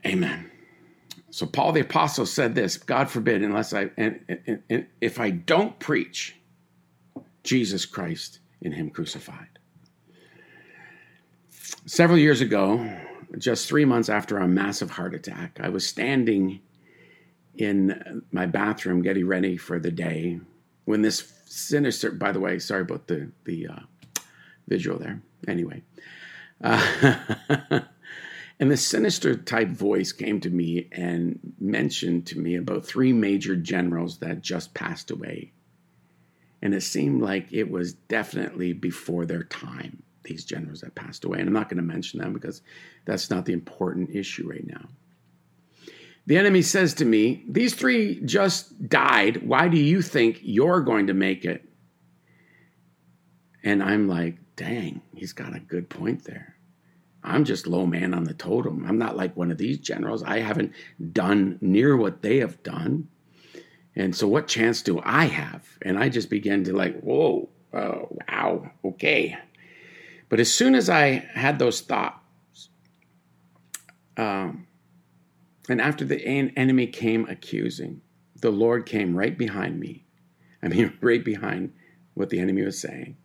Amen. 0.06 0.50
So 1.32 1.46
Paul 1.46 1.74
the 1.74 1.82
apostle 1.82 2.26
said 2.26 2.56
this, 2.56 2.78
God 2.78 3.10
forbid 3.10 3.44
unless 3.44 3.74
I 3.74 3.92
and, 3.98 4.20
and, 4.48 4.64
and 4.70 4.88
if 5.02 5.20
I 5.20 5.30
don't 5.30 5.78
preach 5.80 6.36
Jesus 7.44 7.86
Christ 7.86 8.40
in 8.62 8.72
him 8.72 8.90
crucified. 8.90 9.48
Several 11.86 12.18
years 12.18 12.42
ago, 12.42 12.90
just 13.38 13.68
3 13.68 13.86
months 13.86 14.10
after 14.10 14.38
a 14.38 14.48
massive 14.48 14.92
heart 14.92 15.14
attack, 15.14 15.60
I 15.62 15.70
was 15.70 15.86
standing 15.88 16.62
in 17.60 18.24
my 18.32 18.46
bathroom 18.46 19.02
getting 19.02 19.28
ready 19.28 19.58
for 19.58 19.80
the 19.80 19.92
day 19.92 20.40
when 20.86 21.02
this 21.02 21.34
sinister 21.46 22.12
by 22.12 22.32
the 22.32 22.40
way 22.40 22.58
sorry 22.58 22.82
about 22.82 23.08
the 23.08 23.32
the 23.46 23.68
uh, 23.68 23.80
visual 24.68 24.98
there 24.98 25.22
anyway 25.48 25.82
uh, 26.64 26.82
and 28.60 28.70
the 28.70 28.78
sinister 28.78 29.36
type 29.36 29.70
voice 29.70 30.12
came 30.12 30.40
to 30.42 30.50
me 30.50 30.88
and 30.92 31.40
mentioned 31.60 32.28
to 32.28 32.40
me 32.40 32.56
about 32.56 32.86
three 32.86 33.14
major 33.14 33.56
generals 33.56 34.18
that 34.20 34.42
just 34.42 34.74
passed 34.74 35.12
away 35.12 35.52
and 36.62 36.74
it 36.74 36.82
seemed 36.82 37.22
like 37.22 37.48
it 37.52 37.70
was 37.70 37.94
definitely 37.94 38.74
before 38.74 39.26
their 39.26 39.44
time 39.44 40.04
these 40.24 40.44
generals 40.44 40.82
that 40.82 40.96
passed 40.96 41.24
away 41.26 41.40
and 41.40 41.48
i'm 41.48 41.54
not 41.54 41.70
going 41.70 41.78
to 41.78 41.84
mention 41.84 42.20
them 42.20 42.34
because 42.34 42.62
that's 43.06 43.30
not 43.30 43.46
the 43.46 43.54
important 43.54 44.10
issue 44.14 44.48
right 44.50 44.68
now 44.68 44.88
the 46.30 46.38
enemy 46.38 46.62
says 46.62 46.94
to 46.94 47.06
me, 47.06 47.44
These 47.50 47.74
three 47.74 48.22
just 48.22 48.88
died. 48.88 49.48
Why 49.48 49.68
do 49.68 49.78
you 49.78 50.04
think 50.04 50.40
you're 50.44 50.82
going 50.82 51.08
to 51.08 51.14
make 51.16 51.44
it? 51.44 51.68
And 53.64 53.82
I'm 53.82 54.08
like, 54.08 54.38
Dang, 54.56 55.02
he's 55.16 55.34
got 55.34 55.56
a 55.56 55.60
good 55.60 55.90
point 55.90 56.26
there. 56.26 56.56
I'm 57.24 57.44
just 57.44 57.68
low 57.68 57.86
man 57.86 58.14
on 58.14 58.24
the 58.24 58.34
totem. 58.34 58.86
I'm 58.88 58.98
not 58.98 59.18
like 59.18 59.36
one 59.36 59.52
of 59.52 59.58
these 59.58 59.78
generals. 59.78 60.24
I 60.24 60.40
haven't 60.40 60.74
done 61.12 61.58
near 61.62 61.98
what 61.98 62.22
they 62.22 62.38
have 62.38 62.62
done. 62.64 63.10
And 63.96 64.16
so, 64.16 64.28
what 64.28 64.48
chance 64.48 64.82
do 64.82 65.02
I 65.04 65.26
have? 65.26 65.68
And 65.82 66.00
I 66.00 66.10
just 66.10 66.30
began 66.30 66.64
to, 66.64 66.74
like, 66.74 67.00
whoa, 67.02 67.50
oh, 67.74 68.18
wow, 68.30 68.72
okay. 68.86 69.38
But 70.30 70.40
as 70.40 70.54
soon 70.54 70.76
as 70.76 70.90
I 70.90 71.26
had 71.34 71.60
those 71.60 71.82
thoughts, 71.82 72.70
um, 74.16 74.68
and 75.68 75.82
after 75.82 76.06
the 76.06 76.22
enemy 76.26 76.88
came 76.88 77.28
accusing, 77.28 78.02
the 78.36 78.52
Lord 78.52 78.86
came 78.86 79.16
right 79.16 79.38
behind 79.38 79.80
me. 79.80 80.06
I 80.64 80.68
mean, 80.68 80.98
right 81.02 81.24
behind 81.24 81.74
what 82.14 82.30
the 82.30 82.40
enemy 82.40 82.64
was 82.64 82.80
saying. 82.80 83.18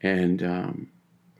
And 0.00 0.42
um, 0.42 0.88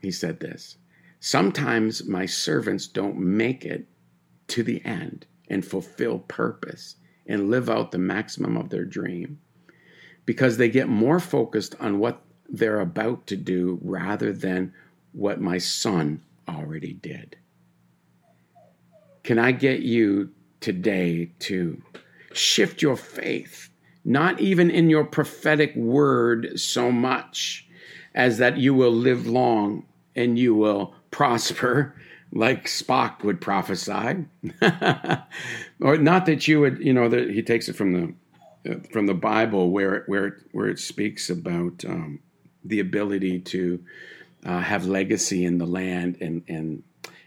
he 0.01 0.11
said 0.11 0.39
this 0.39 0.77
Sometimes 1.19 2.05
my 2.05 2.25
servants 2.25 2.87
don't 2.87 3.17
make 3.17 3.65
it 3.65 3.85
to 4.47 4.63
the 4.63 4.83
end 4.85 5.25
and 5.49 5.65
fulfill 5.65 6.19
purpose 6.19 6.95
and 7.25 7.49
live 7.49 7.69
out 7.69 7.91
the 7.91 7.97
maximum 7.97 8.55
of 8.55 8.69
their 8.69 8.85
dream 8.85 9.39
because 10.25 10.57
they 10.57 10.69
get 10.69 10.87
more 10.87 11.19
focused 11.19 11.75
on 11.79 11.99
what 11.99 12.21
they're 12.47 12.79
about 12.79 13.27
to 13.27 13.35
do 13.35 13.79
rather 13.81 14.31
than 14.31 14.73
what 15.11 15.41
my 15.41 15.57
son 15.57 16.21
already 16.47 16.93
did. 16.93 17.37
Can 19.23 19.37
I 19.37 19.51
get 19.51 19.81
you 19.81 20.31
today 20.61 21.31
to 21.39 21.81
shift 22.33 22.81
your 22.81 22.95
faith, 22.95 23.69
not 24.05 24.39
even 24.39 24.71
in 24.71 24.89
your 24.89 25.03
prophetic 25.03 25.75
word 25.75 26.59
so 26.59 26.91
much 26.91 27.67
as 28.15 28.37
that 28.37 28.57
you 28.57 28.73
will 28.73 28.91
live 28.91 29.27
long 29.27 29.85
and 30.15 30.39
you 30.39 30.55
will 30.55 30.95
prosper 31.11 31.95
like 32.31 32.65
Spock 32.65 33.23
would 33.23 33.41
prophesy, 33.41 34.25
or 35.81 35.97
not 35.97 36.25
that 36.27 36.47
you 36.47 36.59
would, 36.59 36.79
you 36.79 36.93
know, 36.93 37.09
that 37.09 37.31
he 37.31 37.41
takes 37.41 37.67
it 37.69 37.75
from 37.75 37.93
the 37.93 38.13
from 38.91 39.07
the 39.07 39.13
Bible 39.13 39.71
where 39.71 40.03
where 40.07 40.37
where 40.51 40.67
it 40.67 40.79
speaks 40.79 41.29
about 41.29 41.83
um, 41.85 42.19
the 42.63 42.79
ability 42.79 43.39
to 43.39 43.83
uh, 44.45 44.59
have 44.59 44.85
legacy 44.85 45.45
in 45.45 45.57
the 45.57 45.65
land 45.65 46.17
and 46.21 46.43
and 46.47 46.83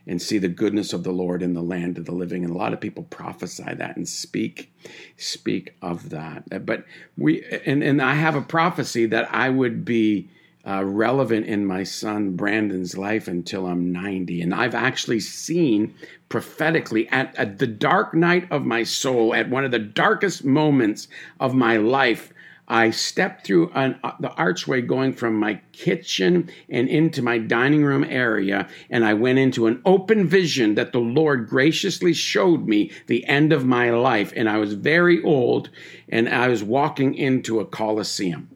and 0.06 0.20
see 0.20 0.38
the 0.38 0.48
goodness 0.48 0.92
of 0.92 1.04
the 1.04 1.12
Lord 1.12 1.42
in 1.42 1.54
the 1.54 1.62
land 1.62 1.96
of 1.96 2.06
the 2.06 2.12
living. 2.12 2.44
And 2.44 2.52
a 2.52 2.58
lot 2.58 2.72
of 2.72 2.80
people 2.80 3.04
prophesy 3.04 3.74
that 3.74 3.96
and 3.96 4.08
speak 4.08 4.72
speak 5.16 5.74
of 5.82 6.10
that. 6.10 6.64
But 6.64 6.84
we 7.16 7.44
and 7.66 7.82
and 7.82 8.00
I 8.00 8.14
have 8.14 8.36
a 8.36 8.42
prophecy 8.42 9.06
that 9.06 9.32
I 9.34 9.48
would 9.48 9.84
be 9.84 10.28
uh, 10.66 10.84
relevant 10.84 11.46
in 11.46 11.66
my 11.66 11.82
son 11.82 12.36
Brandon's 12.36 12.96
life 12.96 13.28
until 13.28 13.66
I'm 13.66 13.92
90. 13.92 14.42
And 14.42 14.54
I've 14.54 14.74
actually 14.74 15.20
seen 15.20 15.94
prophetically 16.28 17.08
at, 17.08 17.34
at 17.36 17.58
the 17.58 17.66
dark 17.66 18.14
night 18.14 18.46
of 18.50 18.64
my 18.64 18.84
soul, 18.84 19.34
at 19.34 19.50
one 19.50 19.64
of 19.64 19.70
the 19.70 19.78
darkest 19.78 20.44
moments 20.44 21.08
of 21.40 21.54
my 21.54 21.76
life, 21.76 22.32
I 22.68 22.90
stepped 22.90 23.44
through 23.44 23.70
an, 23.74 23.98
uh, 24.04 24.12
the 24.20 24.30
archway 24.30 24.80
going 24.80 25.12
from 25.12 25.38
my 25.38 25.60
kitchen 25.72 26.48
and 26.70 26.88
into 26.88 27.20
my 27.20 27.38
dining 27.38 27.84
room 27.84 28.04
area, 28.04 28.68
and 28.88 29.04
I 29.04 29.14
went 29.14 29.38
into 29.38 29.66
an 29.66 29.82
open 29.84 30.26
vision 30.26 30.76
that 30.76 30.92
the 30.92 31.00
Lord 31.00 31.48
graciously 31.48 32.14
showed 32.14 32.66
me 32.66 32.92
the 33.08 33.26
end 33.26 33.52
of 33.52 33.66
my 33.66 33.90
life. 33.90 34.32
And 34.34 34.48
I 34.48 34.58
was 34.58 34.74
very 34.74 35.22
old, 35.22 35.70
and 36.08 36.28
I 36.28 36.48
was 36.48 36.62
walking 36.62 37.14
into 37.14 37.60
a 37.60 37.66
coliseum. 37.66 38.48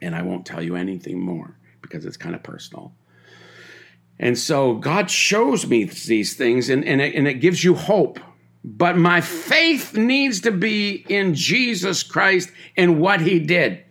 And 0.00 0.14
I 0.14 0.22
won't 0.22 0.46
tell 0.46 0.62
you 0.62 0.76
anything 0.76 1.20
more 1.20 1.56
because 1.82 2.04
it's 2.04 2.16
kind 2.16 2.34
of 2.34 2.42
personal. 2.42 2.92
And 4.18 4.36
so 4.36 4.74
God 4.74 5.10
shows 5.10 5.66
me 5.66 5.84
these 5.84 6.34
things, 6.34 6.68
and, 6.68 6.84
and, 6.84 7.00
it, 7.00 7.14
and 7.14 7.28
it 7.28 7.34
gives 7.34 7.62
you 7.62 7.74
hope 7.74 8.18
but 8.64 8.98
my 8.98 9.20
faith 9.20 9.96
needs 9.96 10.40
to 10.42 10.50
be 10.50 11.04
in 11.08 11.34
Jesus 11.34 12.02
Christ 12.02 12.50
and 12.76 13.00
what 13.00 13.20
he 13.20 13.38
did. 13.38 13.84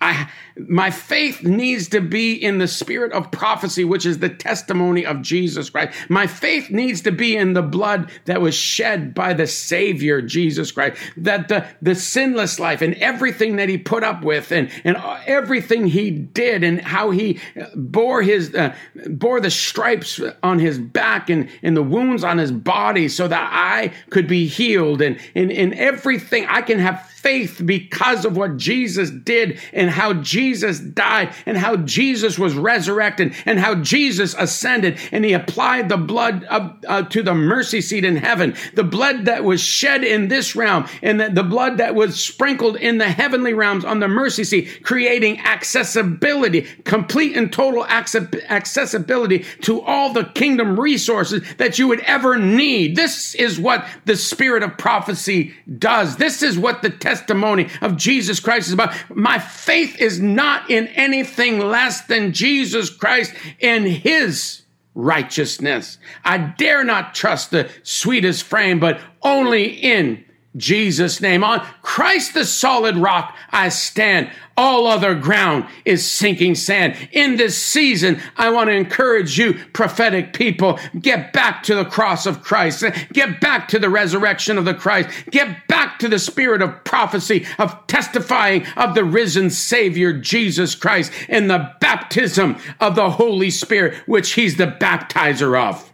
I, 0.00 0.30
my 0.68 0.90
faith 0.90 1.42
needs 1.42 1.88
to 1.88 2.00
be 2.00 2.34
in 2.34 2.58
the 2.58 2.68
spirit 2.68 3.12
of 3.12 3.30
prophecy, 3.30 3.84
which 3.84 4.06
is 4.06 4.18
the 4.18 4.28
testimony 4.28 5.04
of 5.06 5.22
Jesus 5.22 5.70
Christ. 5.70 5.96
My 6.08 6.26
faith 6.26 6.70
needs 6.70 7.00
to 7.02 7.12
be 7.12 7.36
in 7.36 7.52
the 7.52 7.62
blood 7.62 8.10
that 8.24 8.40
was 8.40 8.54
shed 8.54 9.14
by 9.14 9.34
the 9.34 9.46
Savior, 9.46 10.20
Jesus 10.22 10.72
Christ. 10.72 11.00
That 11.16 11.48
the, 11.48 11.66
the 11.80 11.94
sinless 11.94 12.58
life 12.58 12.82
and 12.82 12.94
everything 12.94 13.56
that 13.56 13.68
he 13.68 13.78
put 13.78 14.04
up 14.04 14.22
with 14.22 14.52
and, 14.52 14.70
and 14.84 14.96
everything 15.26 15.86
he 15.86 16.10
did 16.10 16.64
and 16.64 16.80
how 16.80 17.10
he 17.10 17.38
bore 17.74 18.22
his, 18.22 18.54
uh, 18.54 18.74
bore 19.06 19.40
the 19.40 19.50
stripes 19.50 20.20
on 20.42 20.58
his 20.58 20.78
back 20.78 21.30
and, 21.30 21.48
and 21.62 21.76
the 21.76 21.82
wounds 21.82 22.24
on 22.24 22.38
his 22.38 22.52
body 22.52 23.08
so 23.08 23.28
that 23.28 23.50
I 23.52 23.92
could 24.10 24.26
be 24.26 24.46
healed 24.46 25.00
and, 25.02 25.18
in, 25.34 25.50
and 25.50 25.74
everything. 25.74 26.46
I 26.46 26.62
can 26.62 26.78
have 26.78 27.06
faith 27.20 27.60
because 27.64 28.24
of 28.24 28.36
what 28.36 28.56
Jesus 28.56 29.10
did 29.10 29.60
and 29.74 29.90
how 29.90 30.14
Jesus 30.14 30.49
died 30.94 31.34
and 31.46 31.56
how 31.56 31.76
Jesus 31.76 32.38
was 32.38 32.54
resurrected 32.54 33.34
and 33.46 33.58
how 33.58 33.76
Jesus 33.76 34.34
ascended 34.38 34.98
and 35.12 35.24
he 35.24 35.32
applied 35.32 35.88
the 35.88 35.96
blood 35.96 36.44
of, 36.44 36.76
uh, 36.86 37.02
to 37.04 37.22
the 37.22 37.34
mercy 37.34 37.80
seat 37.80 38.04
in 38.04 38.16
heaven, 38.16 38.54
the 38.74 38.84
blood 38.84 39.26
that 39.26 39.44
was 39.44 39.60
shed 39.60 40.04
in 40.04 40.28
this 40.28 40.56
realm 40.56 40.86
and 41.02 41.20
the, 41.20 41.28
the 41.28 41.42
blood 41.42 41.78
that 41.78 41.94
was 41.94 42.22
sprinkled 42.22 42.76
in 42.76 42.98
the 42.98 43.08
heavenly 43.08 43.54
realms 43.54 43.84
on 43.84 44.00
the 44.00 44.08
mercy 44.08 44.44
seat, 44.44 44.82
creating 44.82 45.38
accessibility, 45.40 46.62
complete 46.84 47.36
and 47.36 47.52
total 47.52 47.84
accessibility 47.86 49.44
to 49.62 49.80
all 49.82 50.12
the 50.12 50.24
kingdom 50.24 50.78
resources 50.78 51.42
that 51.58 51.78
you 51.78 51.88
would 51.88 52.00
ever 52.00 52.38
need. 52.38 52.96
This 52.96 53.34
is 53.34 53.58
what 53.58 53.86
the 54.04 54.16
spirit 54.16 54.62
of 54.62 54.78
prophecy 54.78 55.54
does. 55.78 56.16
This 56.16 56.42
is 56.42 56.58
what 56.58 56.82
the 56.82 56.90
testimony 56.90 57.68
of 57.80 57.96
Jesus 57.96 58.40
Christ 58.40 58.68
is 58.68 58.74
about. 58.74 58.94
My 59.14 59.38
faith 59.38 59.98
is 60.00 60.20
not 60.20 60.39
in 60.68 60.88
anything 60.88 61.58
less 61.58 62.02
than 62.02 62.32
Jesus 62.32 62.90
Christ 62.90 63.34
in 63.58 63.84
his 63.84 64.62
righteousness. 64.94 65.98
I 66.24 66.38
dare 66.38 66.84
not 66.84 67.14
trust 67.14 67.50
the 67.50 67.70
sweetest 67.82 68.44
frame, 68.44 68.80
but 68.80 69.00
only 69.22 69.64
in 69.64 70.24
Jesus' 70.56 71.20
name. 71.20 71.44
On 71.44 71.64
Christ 71.82 72.34
the 72.34 72.44
solid 72.44 72.96
rock 72.96 73.36
I 73.50 73.68
stand. 73.68 74.30
All 74.56 74.86
other 74.86 75.14
ground 75.14 75.66
is 75.84 76.08
sinking 76.08 76.54
sand. 76.56 76.96
In 77.12 77.36
this 77.36 77.56
season, 77.56 78.20
I 78.36 78.50
want 78.50 78.68
to 78.68 78.74
encourage 78.74 79.38
you, 79.38 79.54
prophetic 79.72 80.32
people, 80.34 80.78
get 81.00 81.32
back 81.32 81.62
to 81.62 81.74
the 81.74 81.84
cross 81.84 82.26
of 82.26 82.42
Christ. 82.42 82.84
Get 83.12 83.40
back 83.40 83.68
to 83.68 83.78
the 83.78 83.88
resurrection 83.88 84.58
of 84.58 84.64
the 84.64 84.74
Christ. 84.74 85.08
Get 85.30 85.66
back 85.68 85.98
to 86.00 86.08
the 86.08 86.18
spirit 86.18 86.62
of 86.62 86.84
prophecy, 86.84 87.46
of 87.58 87.86
testifying 87.86 88.66
of 88.76 88.94
the 88.94 89.04
risen 89.04 89.50
Savior, 89.50 90.12
Jesus 90.12 90.74
Christ, 90.74 91.12
and 91.28 91.48
the 91.48 91.72
baptism 91.80 92.56
of 92.80 92.96
the 92.96 93.10
Holy 93.10 93.50
Spirit, 93.50 93.94
which 94.06 94.32
He's 94.32 94.56
the 94.56 94.66
baptizer 94.66 95.58
of. 95.58 95.90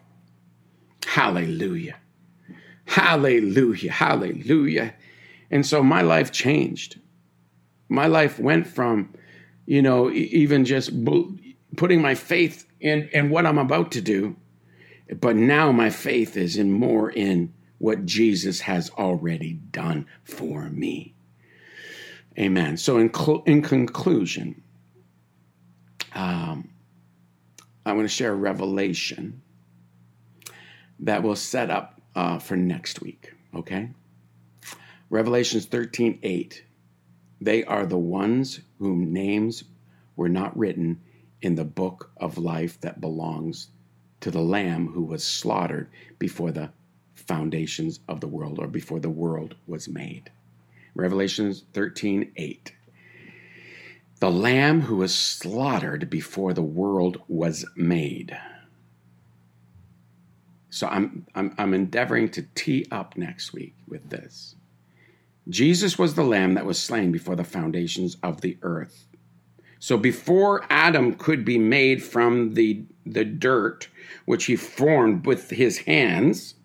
Hallelujah. 1.06 1.96
Hallelujah. 2.86 3.92
Hallelujah. 3.92 4.94
And 5.50 5.66
so 5.66 5.82
my 5.82 6.02
life 6.02 6.32
changed. 6.32 7.00
My 7.88 8.06
life 8.06 8.38
went 8.38 8.66
from, 8.66 9.14
you 9.66 9.82
know, 9.82 10.10
even 10.12 10.64
just 10.64 10.92
putting 11.76 12.02
my 12.02 12.14
faith 12.14 12.66
in, 12.80 13.08
in 13.12 13.30
what 13.30 13.46
I'm 13.46 13.58
about 13.58 13.92
to 13.92 14.00
do 14.02 14.36
But 15.20 15.36
now 15.36 15.72
my 15.72 15.90
faith 15.90 16.36
is 16.36 16.56
in 16.56 16.72
more 16.72 17.10
in 17.10 17.54
what 17.78 18.06
Jesus 18.06 18.60
has 18.62 18.90
already 18.90 19.54
done 19.54 20.06
for 20.24 20.64
me. 20.70 21.14
Amen. 22.38 22.76
So, 22.76 22.98
in, 22.98 23.12
cl- 23.14 23.44
in 23.46 23.62
conclusion, 23.62 24.62
um, 26.14 26.70
I 27.86 27.92
want 27.94 28.04
to 28.08 28.14
share 28.14 28.32
a 28.32 28.36
revelation 28.36 29.42
that 31.00 31.22
will 31.22 31.36
set 31.36 31.70
up 31.70 31.95
uh, 32.16 32.38
for 32.38 32.56
next 32.56 33.00
week. 33.00 33.34
Okay? 33.54 33.90
Revelations 35.10 35.66
13 35.66 36.18
8. 36.22 36.64
They 37.40 37.62
are 37.64 37.86
the 37.86 37.98
ones 37.98 38.60
whom 38.78 39.12
names 39.12 39.62
were 40.16 40.28
not 40.28 40.56
written 40.58 41.00
in 41.42 41.54
the 41.54 41.64
book 41.64 42.10
of 42.16 42.38
life 42.38 42.80
that 42.80 43.00
belongs 43.00 43.68
to 44.20 44.30
the 44.30 44.40
Lamb 44.40 44.88
who 44.88 45.04
was 45.04 45.22
slaughtered 45.22 45.88
before 46.18 46.50
the 46.50 46.70
foundations 47.14 48.00
of 48.08 48.20
the 48.20 48.26
world 48.26 48.58
or 48.58 48.66
before 48.66 48.98
the 48.98 49.10
world 49.10 49.54
was 49.66 49.86
made. 49.86 50.30
Revelations 50.94 51.64
13 51.74 52.32
8. 52.34 52.72
The 54.18 54.30
Lamb 54.30 54.80
who 54.80 54.96
was 54.96 55.14
slaughtered 55.14 56.08
before 56.08 56.54
the 56.54 56.62
world 56.62 57.20
was 57.28 57.66
made. 57.76 58.36
So 60.76 60.86
I'm, 60.88 61.26
I'm, 61.34 61.54
I'm 61.56 61.72
endeavoring 61.72 62.28
to 62.32 62.42
tee 62.54 62.84
up 62.90 63.16
next 63.16 63.54
week 63.54 63.74
with 63.88 64.10
this. 64.10 64.56
Jesus 65.48 65.98
was 65.98 66.14
the 66.14 66.22
Lamb 66.22 66.52
that 66.52 66.66
was 66.66 66.78
slain 66.78 67.12
before 67.12 67.34
the 67.34 67.44
foundations 67.44 68.18
of 68.22 68.42
the 68.42 68.58
earth. 68.60 69.08
So 69.78 69.96
before 69.96 70.66
Adam 70.68 71.14
could 71.14 71.46
be 71.46 71.56
made 71.56 72.02
from 72.02 72.54
the, 72.54 72.84
the 73.06 73.24
dirt, 73.24 73.88
which 74.26 74.44
he 74.44 74.56
formed 74.56 75.24
with 75.24 75.48
his 75.48 75.78
hands, 75.78 76.56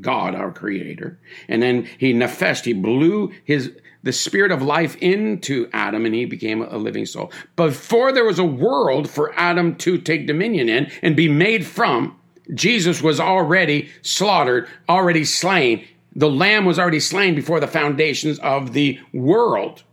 God, 0.00 0.34
our 0.34 0.50
creator, 0.50 1.20
and 1.46 1.62
then 1.62 1.88
he 1.98 2.12
nefesh, 2.12 2.64
he 2.64 2.72
blew 2.72 3.32
his 3.44 3.70
the 4.02 4.12
spirit 4.12 4.52
of 4.52 4.62
life 4.62 4.96
into 4.96 5.68
Adam 5.72 6.06
and 6.06 6.14
he 6.14 6.24
became 6.24 6.62
a 6.62 6.76
living 6.78 7.04
soul. 7.04 7.32
Before 7.56 8.12
there 8.12 8.24
was 8.24 8.38
a 8.38 8.44
world 8.44 9.10
for 9.10 9.32
Adam 9.34 9.74
to 9.76 9.98
take 9.98 10.26
dominion 10.26 10.68
in 10.68 10.90
and 11.02 11.16
be 11.16 11.28
made 11.28 11.66
from, 11.66 12.18
Jesus 12.54 13.02
was 13.02 13.20
already 13.20 13.90
slaughtered, 14.02 14.68
already 14.88 15.24
slain. 15.24 15.86
The 16.14 16.30
lamb 16.30 16.64
was 16.64 16.78
already 16.78 17.00
slain 17.00 17.34
before 17.34 17.60
the 17.60 17.66
foundations 17.66 18.38
of 18.38 18.72
the 18.72 18.98
world. 19.12 19.84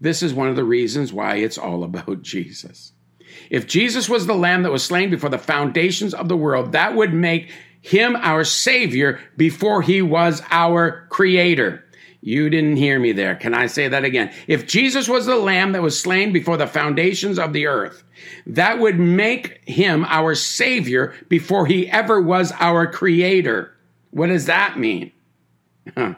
This 0.00 0.22
is 0.22 0.32
one 0.32 0.48
of 0.48 0.56
the 0.56 0.64
reasons 0.64 1.12
why 1.12 1.36
it's 1.36 1.58
all 1.58 1.84
about 1.84 2.22
Jesus. 2.22 2.92
If 3.50 3.66
Jesus 3.66 4.08
was 4.08 4.26
the 4.26 4.34
lamb 4.34 4.62
that 4.62 4.72
was 4.72 4.84
slain 4.84 5.10
before 5.10 5.30
the 5.30 5.38
foundations 5.38 6.14
of 6.14 6.28
the 6.28 6.36
world, 6.36 6.72
that 6.72 6.94
would 6.94 7.12
make 7.12 7.50
him 7.82 8.16
our 8.16 8.44
savior 8.44 9.20
before 9.36 9.82
he 9.82 10.02
was 10.02 10.42
our 10.50 11.06
creator. 11.10 11.84
You 12.22 12.50
didn't 12.50 12.76
hear 12.76 12.98
me 12.98 13.12
there. 13.12 13.34
Can 13.34 13.54
I 13.54 13.66
say 13.66 13.88
that 13.88 14.04
again? 14.04 14.32
If 14.46 14.66
Jesus 14.66 15.08
was 15.08 15.24
the 15.24 15.36
lamb 15.36 15.72
that 15.72 15.82
was 15.82 15.98
slain 15.98 16.32
before 16.32 16.58
the 16.58 16.66
foundations 16.66 17.38
of 17.38 17.52
the 17.52 17.66
earth, 17.66 18.02
that 18.46 18.78
would 18.78 18.98
make 18.98 19.66
him 19.66 20.04
our 20.06 20.34
savior 20.34 21.14
before 21.28 21.66
he 21.66 21.88
ever 21.88 22.20
was 22.20 22.52
our 22.60 22.86
creator. 22.86 23.74
What 24.10 24.26
does 24.26 24.46
that 24.46 24.78
mean? 24.78 25.12
Huh. 25.96 26.14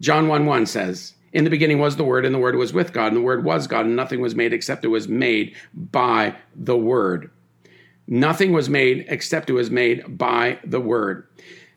John 0.00 0.28
1 0.28 0.46
1 0.46 0.66
says, 0.66 1.14
In 1.32 1.42
the 1.42 1.50
beginning 1.50 1.78
was 1.78 1.96
the 1.96 2.04
Word, 2.04 2.24
and 2.24 2.34
the 2.34 2.38
Word 2.38 2.54
was 2.54 2.72
with 2.72 2.92
God, 2.92 3.08
and 3.08 3.16
the 3.16 3.22
Word 3.22 3.44
was 3.44 3.66
God, 3.66 3.86
and 3.86 3.96
nothing 3.96 4.20
was 4.20 4.34
made 4.36 4.52
except 4.52 4.84
it 4.84 4.88
was 4.88 5.08
made 5.08 5.56
by 5.74 6.36
the 6.54 6.76
Word. 6.76 7.30
Nothing 8.06 8.52
was 8.52 8.68
made 8.68 9.06
except 9.08 9.50
it 9.50 9.54
was 9.54 9.70
made 9.70 10.16
by 10.16 10.60
the 10.64 10.80
Word. 10.80 11.26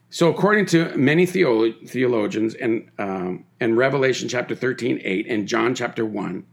So, 0.10 0.30
according 0.30 0.66
to 0.68 0.96
many 0.98 1.28
theolo- 1.28 1.88
theologians, 1.88 2.56
and 2.56 2.90
um, 2.98 3.46
and 3.60 3.78
Revelation 3.78 4.28
chapter 4.28 4.56
13, 4.56 5.02
8, 5.04 5.28
and 5.28 5.48
John 5.48 5.76
chapter 5.76 6.06
1, 6.06 6.44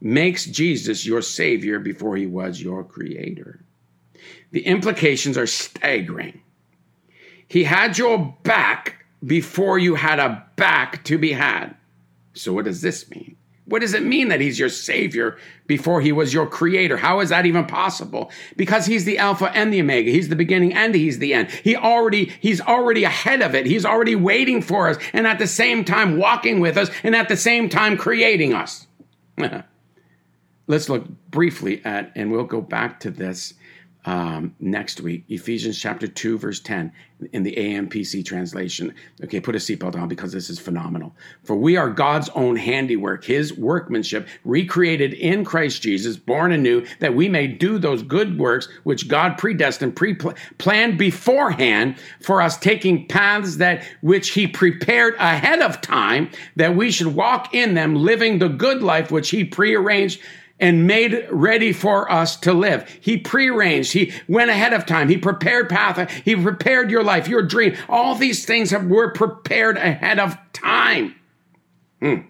makes 0.00 0.44
Jesus 0.44 1.06
your 1.06 1.22
Savior 1.22 1.78
before 1.78 2.16
he 2.16 2.26
was 2.26 2.60
your 2.60 2.84
Creator. 2.84 3.64
The 4.50 4.66
implications 4.66 5.38
are 5.38 5.46
staggering. 5.46 6.42
He 7.48 7.64
had 7.64 7.96
your 7.96 8.36
back 8.42 9.04
before 9.24 9.78
you 9.78 9.94
had 9.94 10.18
a 10.18 10.46
back 10.56 11.04
to 11.04 11.16
be 11.16 11.32
had. 11.32 11.74
So, 12.34 12.52
what 12.52 12.66
does 12.66 12.82
this 12.82 13.08
mean? 13.10 13.36
What 13.66 13.80
does 13.80 13.94
it 13.94 14.02
mean 14.02 14.28
that 14.28 14.40
he's 14.40 14.58
your 14.58 14.68
savior 14.68 15.38
before 15.66 16.02
he 16.02 16.12
was 16.12 16.34
your 16.34 16.46
creator? 16.46 16.98
How 16.98 17.20
is 17.20 17.30
that 17.30 17.46
even 17.46 17.64
possible? 17.64 18.30
Because 18.56 18.84
he's 18.84 19.06
the 19.06 19.16
alpha 19.16 19.50
and 19.54 19.72
the 19.72 19.80
omega. 19.80 20.10
He's 20.10 20.28
the 20.28 20.36
beginning 20.36 20.74
and 20.74 20.94
he's 20.94 21.18
the 21.18 21.32
end. 21.32 21.50
He 21.50 21.74
already, 21.74 22.26
he's 22.40 22.60
already 22.60 23.04
ahead 23.04 23.40
of 23.40 23.54
it. 23.54 23.64
He's 23.64 23.86
already 23.86 24.16
waiting 24.16 24.60
for 24.60 24.88
us 24.88 24.98
and 25.14 25.26
at 25.26 25.38
the 25.38 25.46
same 25.46 25.82
time 25.84 26.18
walking 26.18 26.60
with 26.60 26.76
us 26.76 26.90
and 27.02 27.16
at 27.16 27.28
the 27.28 27.38
same 27.38 27.70
time 27.70 27.96
creating 27.96 28.52
us. 28.52 28.86
Let's 30.66 30.88
look 30.90 31.06
briefly 31.30 31.82
at, 31.84 32.12
and 32.14 32.30
we'll 32.30 32.44
go 32.44 32.60
back 32.60 33.00
to 33.00 33.10
this 33.10 33.54
um, 34.06 34.54
next 34.60 35.00
week, 35.00 35.24
Ephesians 35.28 35.80
chapter 35.80 36.06
2, 36.06 36.38
verse 36.38 36.60
10 36.60 36.92
in 37.32 37.42
the 37.42 37.54
AMPC 37.56 38.24
translation. 38.24 38.92
Okay, 39.22 39.40
put 39.40 39.54
a 39.54 39.58
seatbelt 39.58 39.96
on 39.96 40.08
because 40.08 40.32
this 40.32 40.50
is 40.50 40.58
phenomenal. 40.58 41.14
For 41.42 41.56
we 41.56 41.76
are 41.76 41.88
God's 41.88 42.28
own 42.30 42.56
handiwork, 42.56 43.24
his 43.24 43.54
workmanship, 43.54 44.28
recreated 44.44 45.14
in 45.14 45.44
Christ 45.44 45.80
Jesus, 45.80 46.18
born 46.18 46.52
anew, 46.52 46.84
that 47.00 47.14
we 47.14 47.30
may 47.30 47.46
do 47.46 47.78
those 47.78 48.02
good 48.02 48.38
works 48.38 48.68
which 48.82 49.08
God 49.08 49.38
predestined, 49.38 49.96
pre 49.96 50.14
planned 50.58 50.98
beforehand 50.98 51.96
for 52.20 52.42
us, 52.42 52.58
taking 52.58 53.06
paths 53.06 53.56
that 53.56 53.84
which 54.02 54.30
he 54.30 54.46
prepared 54.46 55.14
ahead 55.14 55.60
of 55.60 55.80
time, 55.80 56.30
that 56.56 56.76
we 56.76 56.90
should 56.90 57.14
walk 57.14 57.54
in 57.54 57.74
them, 57.74 57.94
living 57.94 58.38
the 58.38 58.48
good 58.48 58.82
life 58.82 59.10
which 59.10 59.30
he 59.30 59.44
prearranged 59.44 60.20
and 60.64 60.86
made 60.86 61.26
ready 61.30 61.74
for 61.74 62.10
us 62.10 62.36
to 62.36 62.54
live. 62.54 62.88
He 62.98 63.18
prearranged. 63.18 63.92
He 63.92 64.14
went 64.26 64.50
ahead 64.50 64.72
of 64.72 64.86
time. 64.86 65.10
He 65.10 65.18
prepared 65.18 65.68
path. 65.68 66.10
He 66.10 66.34
prepared 66.34 66.90
your 66.90 67.04
life, 67.04 67.28
your 67.28 67.42
dream. 67.42 67.76
All 67.86 68.14
these 68.14 68.46
things 68.46 68.70
have, 68.70 68.86
were 68.86 69.12
prepared 69.12 69.76
ahead 69.76 70.18
of 70.18 70.38
time. 70.54 71.16
Hmm. 72.00 72.20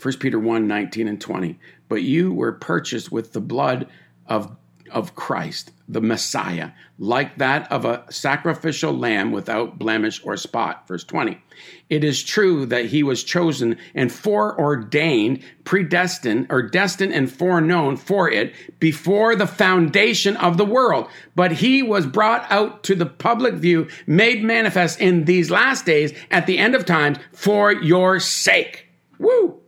1 0.00 0.18
Peter 0.18 0.38
1 0.38 0.68
19 0.68 1.08
and 1.08 1.20
20. 1.20 1.58
But 1.88 2.04
you 2.04 2.32
were 2.32 2.52
purchased 2.52 3.10
with 3.10 3.32
the 3.32 3.40
blood 3.40 3.88
of 4.26 4.56
of 4.90 5.14
Christ, 5.14 5.72
the 5.88 6.00
Messiah, 6.00 6.70
like 6.98 7.38
that 7.38 7.70
of 7.72 7.84
a 7.84 8.04
sacrificial 8.10 8.92
lamb 8.92 9.32
without 9.32 9.78
blemish 9.78 10.20
or 10.24 10.36
spot. 10.36 10.86
Verse 10.86 11.04
20. 11.04 11.40
It 11.88 12.04
is 12.04 12.22
true 12.22 12.66
that 12.66 12.86
he 12.86 13.02
was 13.02 13.24
chosen 13.24 13.76
and 13.94 14.12
foreordained, 14.12 15.42
predestined, 15.64 16.46
or 16.50 16.62
destined 16.62 17.12
and 17.12 17.30
foreknown 17.30 17.96
for 17.96 18.30
it 18.30 18.54
before 18.78 19.34
the 19.34 19.46
foundation 19.46 20.36
of 20.36 20.56
the 20.56 20.64
world. 20.64 21.08
But 21.34 21.52
he 21.52 21.82
was 21.82 22.06
brought 22.06 22.50
out 22.50 22.84
to 22.84 22.94
the 22.94 23.06
public 23.06 23.54
view, 23.54 23.88
made 24.06 24.42
manifest 24.42 25.00
in 25.00 25.24
these 25.24 25.50
last 25.50 25.84
days 25.84 26.12
at 26.30 26.46
the 26.46 26.58
end 26.58 26.74
of 26.74 26.84
times 26.84 27.18
for 27.32 27.72
your 27.72 28.20
sake. 28.20 28.86
Woo! 29.18 29.60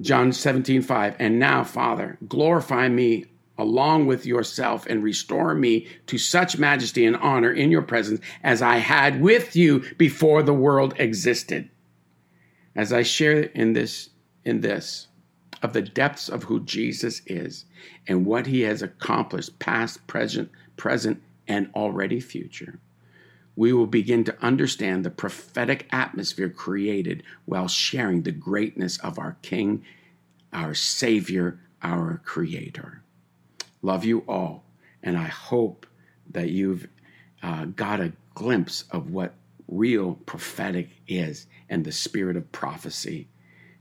John 0.00 0.32
17, 0.32 0.82
5. 0.82 1.16
And 1.18 1.38
now, 1.38 1.64
Father, 1.64 2.18
glorify 2.26 2.88
me 2.88 3.26
along 3.58 4.06
with 4.06 4.24
yourself 4.24 4.86
and 4.86 5.02
restore 5.02 5.54
me 5.54 5.86
to 6.06 6.16
such 6.16 6.56
majesty 6.56 7.04
and 7.04 7.16
honor 7.16 7.52
in 7.52 7.70
your 7.70 7.82
presence 7.82 8.20
as 8.42 8.62
I 8.62 8.76
had 8.76 9.20
with 9.20 9.56
you 9.56 9.80
before 9.98 10.42
the 10.42 10.54
world 10.54 10.94
existed. 10.96 11.68
As 12.76 12.92
I 12.92 13.02
share 13.02 13.42
in 13.42 13.72
this 13.72 14.10
in 14.44 14.60
this 14.60 15.08
of 15.62 15.72
the 15.72 15.82
depths 15.82 16.28
of 16.28 16.44
who 16.44 16.60
Jesus 16.60 17.20
is 17.26 17.64
and 18.06 18.24
what 18.24 18.46
he 18.46 18.60
has 18.60 18.80
accomplished 18.80 19.58
past, 19.58 20.06
present, 20.06 20.50
present 20.76 21.20
and 21.48 21.68
already 21.74 22.20
future. 22.20 22.78
We 23.56 23.72
will 23.72 23.88
begin 23.88 24.22
to 24.24 24.40
understand 24.40 25.04
the 25.04 25.10
prophetic 25.10 25.88
atmosphere 25.90 26.48
created 26.48 27.24
while 27.44 27.66
sharing 27.66 28.22
the 28.22 28.30
greatness 28.30 28.98
of 28.98 29.18
our 29.18 29.36
King, 29.42 29.84
our 30.52 30.74
Savior, 30.74 31.58
our 31.82 32.20
Creator. 32.24 33.02
Love 33.82 34.04
you 34.04 34.24
all. 34.28 34.64
And 35.02 35.16
I 35.16 35.26
hope 35.26 35.86
that 36.30 36.50
you've 36.50 36.88
uh, 37.42 37.66
got 37.66 38.00
a 38.00 38.12
glimpse 38.34 38.84
of 38.90 39.10
what 39.10 39.34
real 39.68 40.14
prophetic 40.26 40.88
is 41.06 41.46
and 41.68 41.84
the 41.84 41.92
spirit 41.92 42.36
of 42.36 42.50
prophecy. 42.52 43.28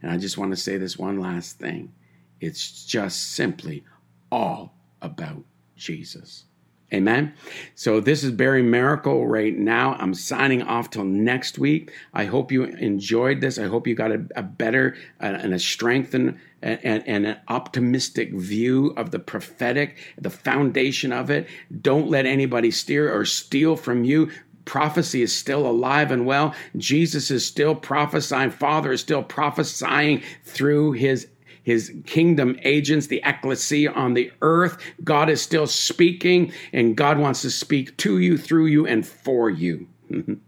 And 0.01 0.11
I 0.11 0.17
just 0.17 0.37
want 0.37 0.51
to 0.51 0.57
say 0.57 0.77
this 0.77 0.97
one 0.97 1.19
last 1.19 1.59
thing 1.59 1.93
it's 2.39 2.85
just 2.85 3.31
simply 3.33 3.83
all 4.31 4.75
about 5.01 5.43
Jesus. 5.75 6.45
Amen. 6.93 7.33
So 7.75 7.99
this 7.99 8.23
is 8.23 8.31
Barry 8.31 8.63
Maracle 8.63 9.29
right 9.29 9.53
now. 9.53 9.95
I'm 9.99 10.13
signing 10.13 10.61
off 10.61 10.89
till 10.89 11.03
next 11.03 11.59
week. 11.59 11.91
I 12.13 12.23
hope 12.23 12.49
you 12.49 12.63
enjoyed 12.63 13.41
this. 13.41 13.59
I 13.59 13.65
hope 13.65 13.87
you 13.87 13.93
got 13.93 14.13
a, 14.13 14.25
a 14.37 14.43
better 14.43 14.95
uh, 15.19 15.25
and 15.25 15.53
a 15.53 15.59
strengthened 15.59 16.39
and, 16.61 16.79
and, 16.83 17.03
and, 17.05 17.25
an 17.25 17.37
optimistic 17.49 18.33
view 18.33 18.93
of 18.95 19.11
the 19.11 19.19
prophetic, 19.19 19.97
the 20.17 20.29
foundation 20.29 21.11
of 21.11 21.29
it. 21.29 21.47
Don't 21.81 22.09
let 22.09 22.25
anybody 22.25 22.71
steer 22.71 23.13
or 23.13 23.25
steal 23.25 23.75
from 23.75 24.05
you 24.05 24.31
prophecy 24.67 25.21
is 25.21 25.33
still 25.33 25.65
alive 25.65 26.11
and 26.11 26.25
well. 26.25 26.53
Jesus 26.75 27.31
is 27.31 27.47
still 27.47 27.73
prophesying. 27.73 28.51
Father 28.51 28.91
is 28.91 28.99
still 29.01 29.23
prophesying 29.23 30.21
through 30.43 30.91
his 30.91 31.27
his 31.67 31.91
kingdom 32.05 32.57
agents, 32.63 33.07
the 33.07 33.21
ecclesia 33.25 33.91
on 33.91 34.13
the 34.13 34.31
earth. 34.41 34.77
God 35.03 35.29
is 35.29 35.41
still 35.41 35.67
speaking, 35.67 36.53
and 36.71 36.95
God 36.95 37.19
wants 37.19 37.41
to 37.41 37.51
speak 37.51 37.97
to 37.97 38.19
you, 38.19 38.37
through 38.37 38.67
you, 38.67 38.87
and 38.87 39.05
for 39.05 39.49
you. 39.49 39.85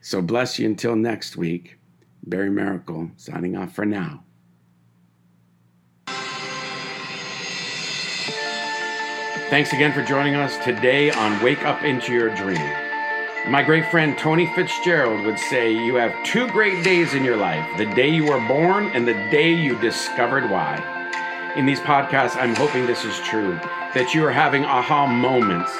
so 0.00 0.20
bless 0.20 0.58
you 0.58 0.66
until 0.66 0.96
next 0.96 1.36
week. 1.36 1.78
Barry 2.24 2.50
Maracle 2.50 3.12
signing 3.16 3.56
off 3.56 3.76
for 3.76 3.86
now. 3.86 4.24
Thanks 9.48 9.72
again 9.72 9.92
for 9.92 10.02
joining 10.02 10.34
us 10.34 10.56
today 10.64 11.12
on 11.12 11.40
Wake 11.44 11.62
Up 11.62 11.84
Into 11.84 12.12
Your 12.12 12.34
Dream. 12.34 12.85
My 13.48 13.62
great 13.62 13.88
friend 13.92 14.18
Tony 14.18 14.46
Fitzgerald 14.56 15.24
would 15.24 15.38
say, 15.38 15.70
You 15.70 15.94
have 15.94 16.12
two 16.24 16.48
great 16.48 16.82
days 16.82 17.14
in 17.14 17.22
your 17.22 17.36
life 17.36 17.64
the 17.78 17.86
day 17.86 18.08
you 18.08 18.24
were 18.24 18.40
born 18.48 18.86
and 18.86 19.06
the 19.06 19.14
day 19.30 19.52
you 19.52 19.78
discovered 19.78 20.50
why. 20.50 20.82
In 21.54 21.64
these 21.64 21.78
podcasts, 21.78 22.36
I'm 22.36 22.56
hoping 22.56 22.86
this 22.86 23.04
is 23.04 23.16
true 23.20 23.52
that 23.94 24.12
you 24.12 24.26
are 24.26 24.32
having 24.32 24.64
aha 24.64 25.06
moments 25.06 25.70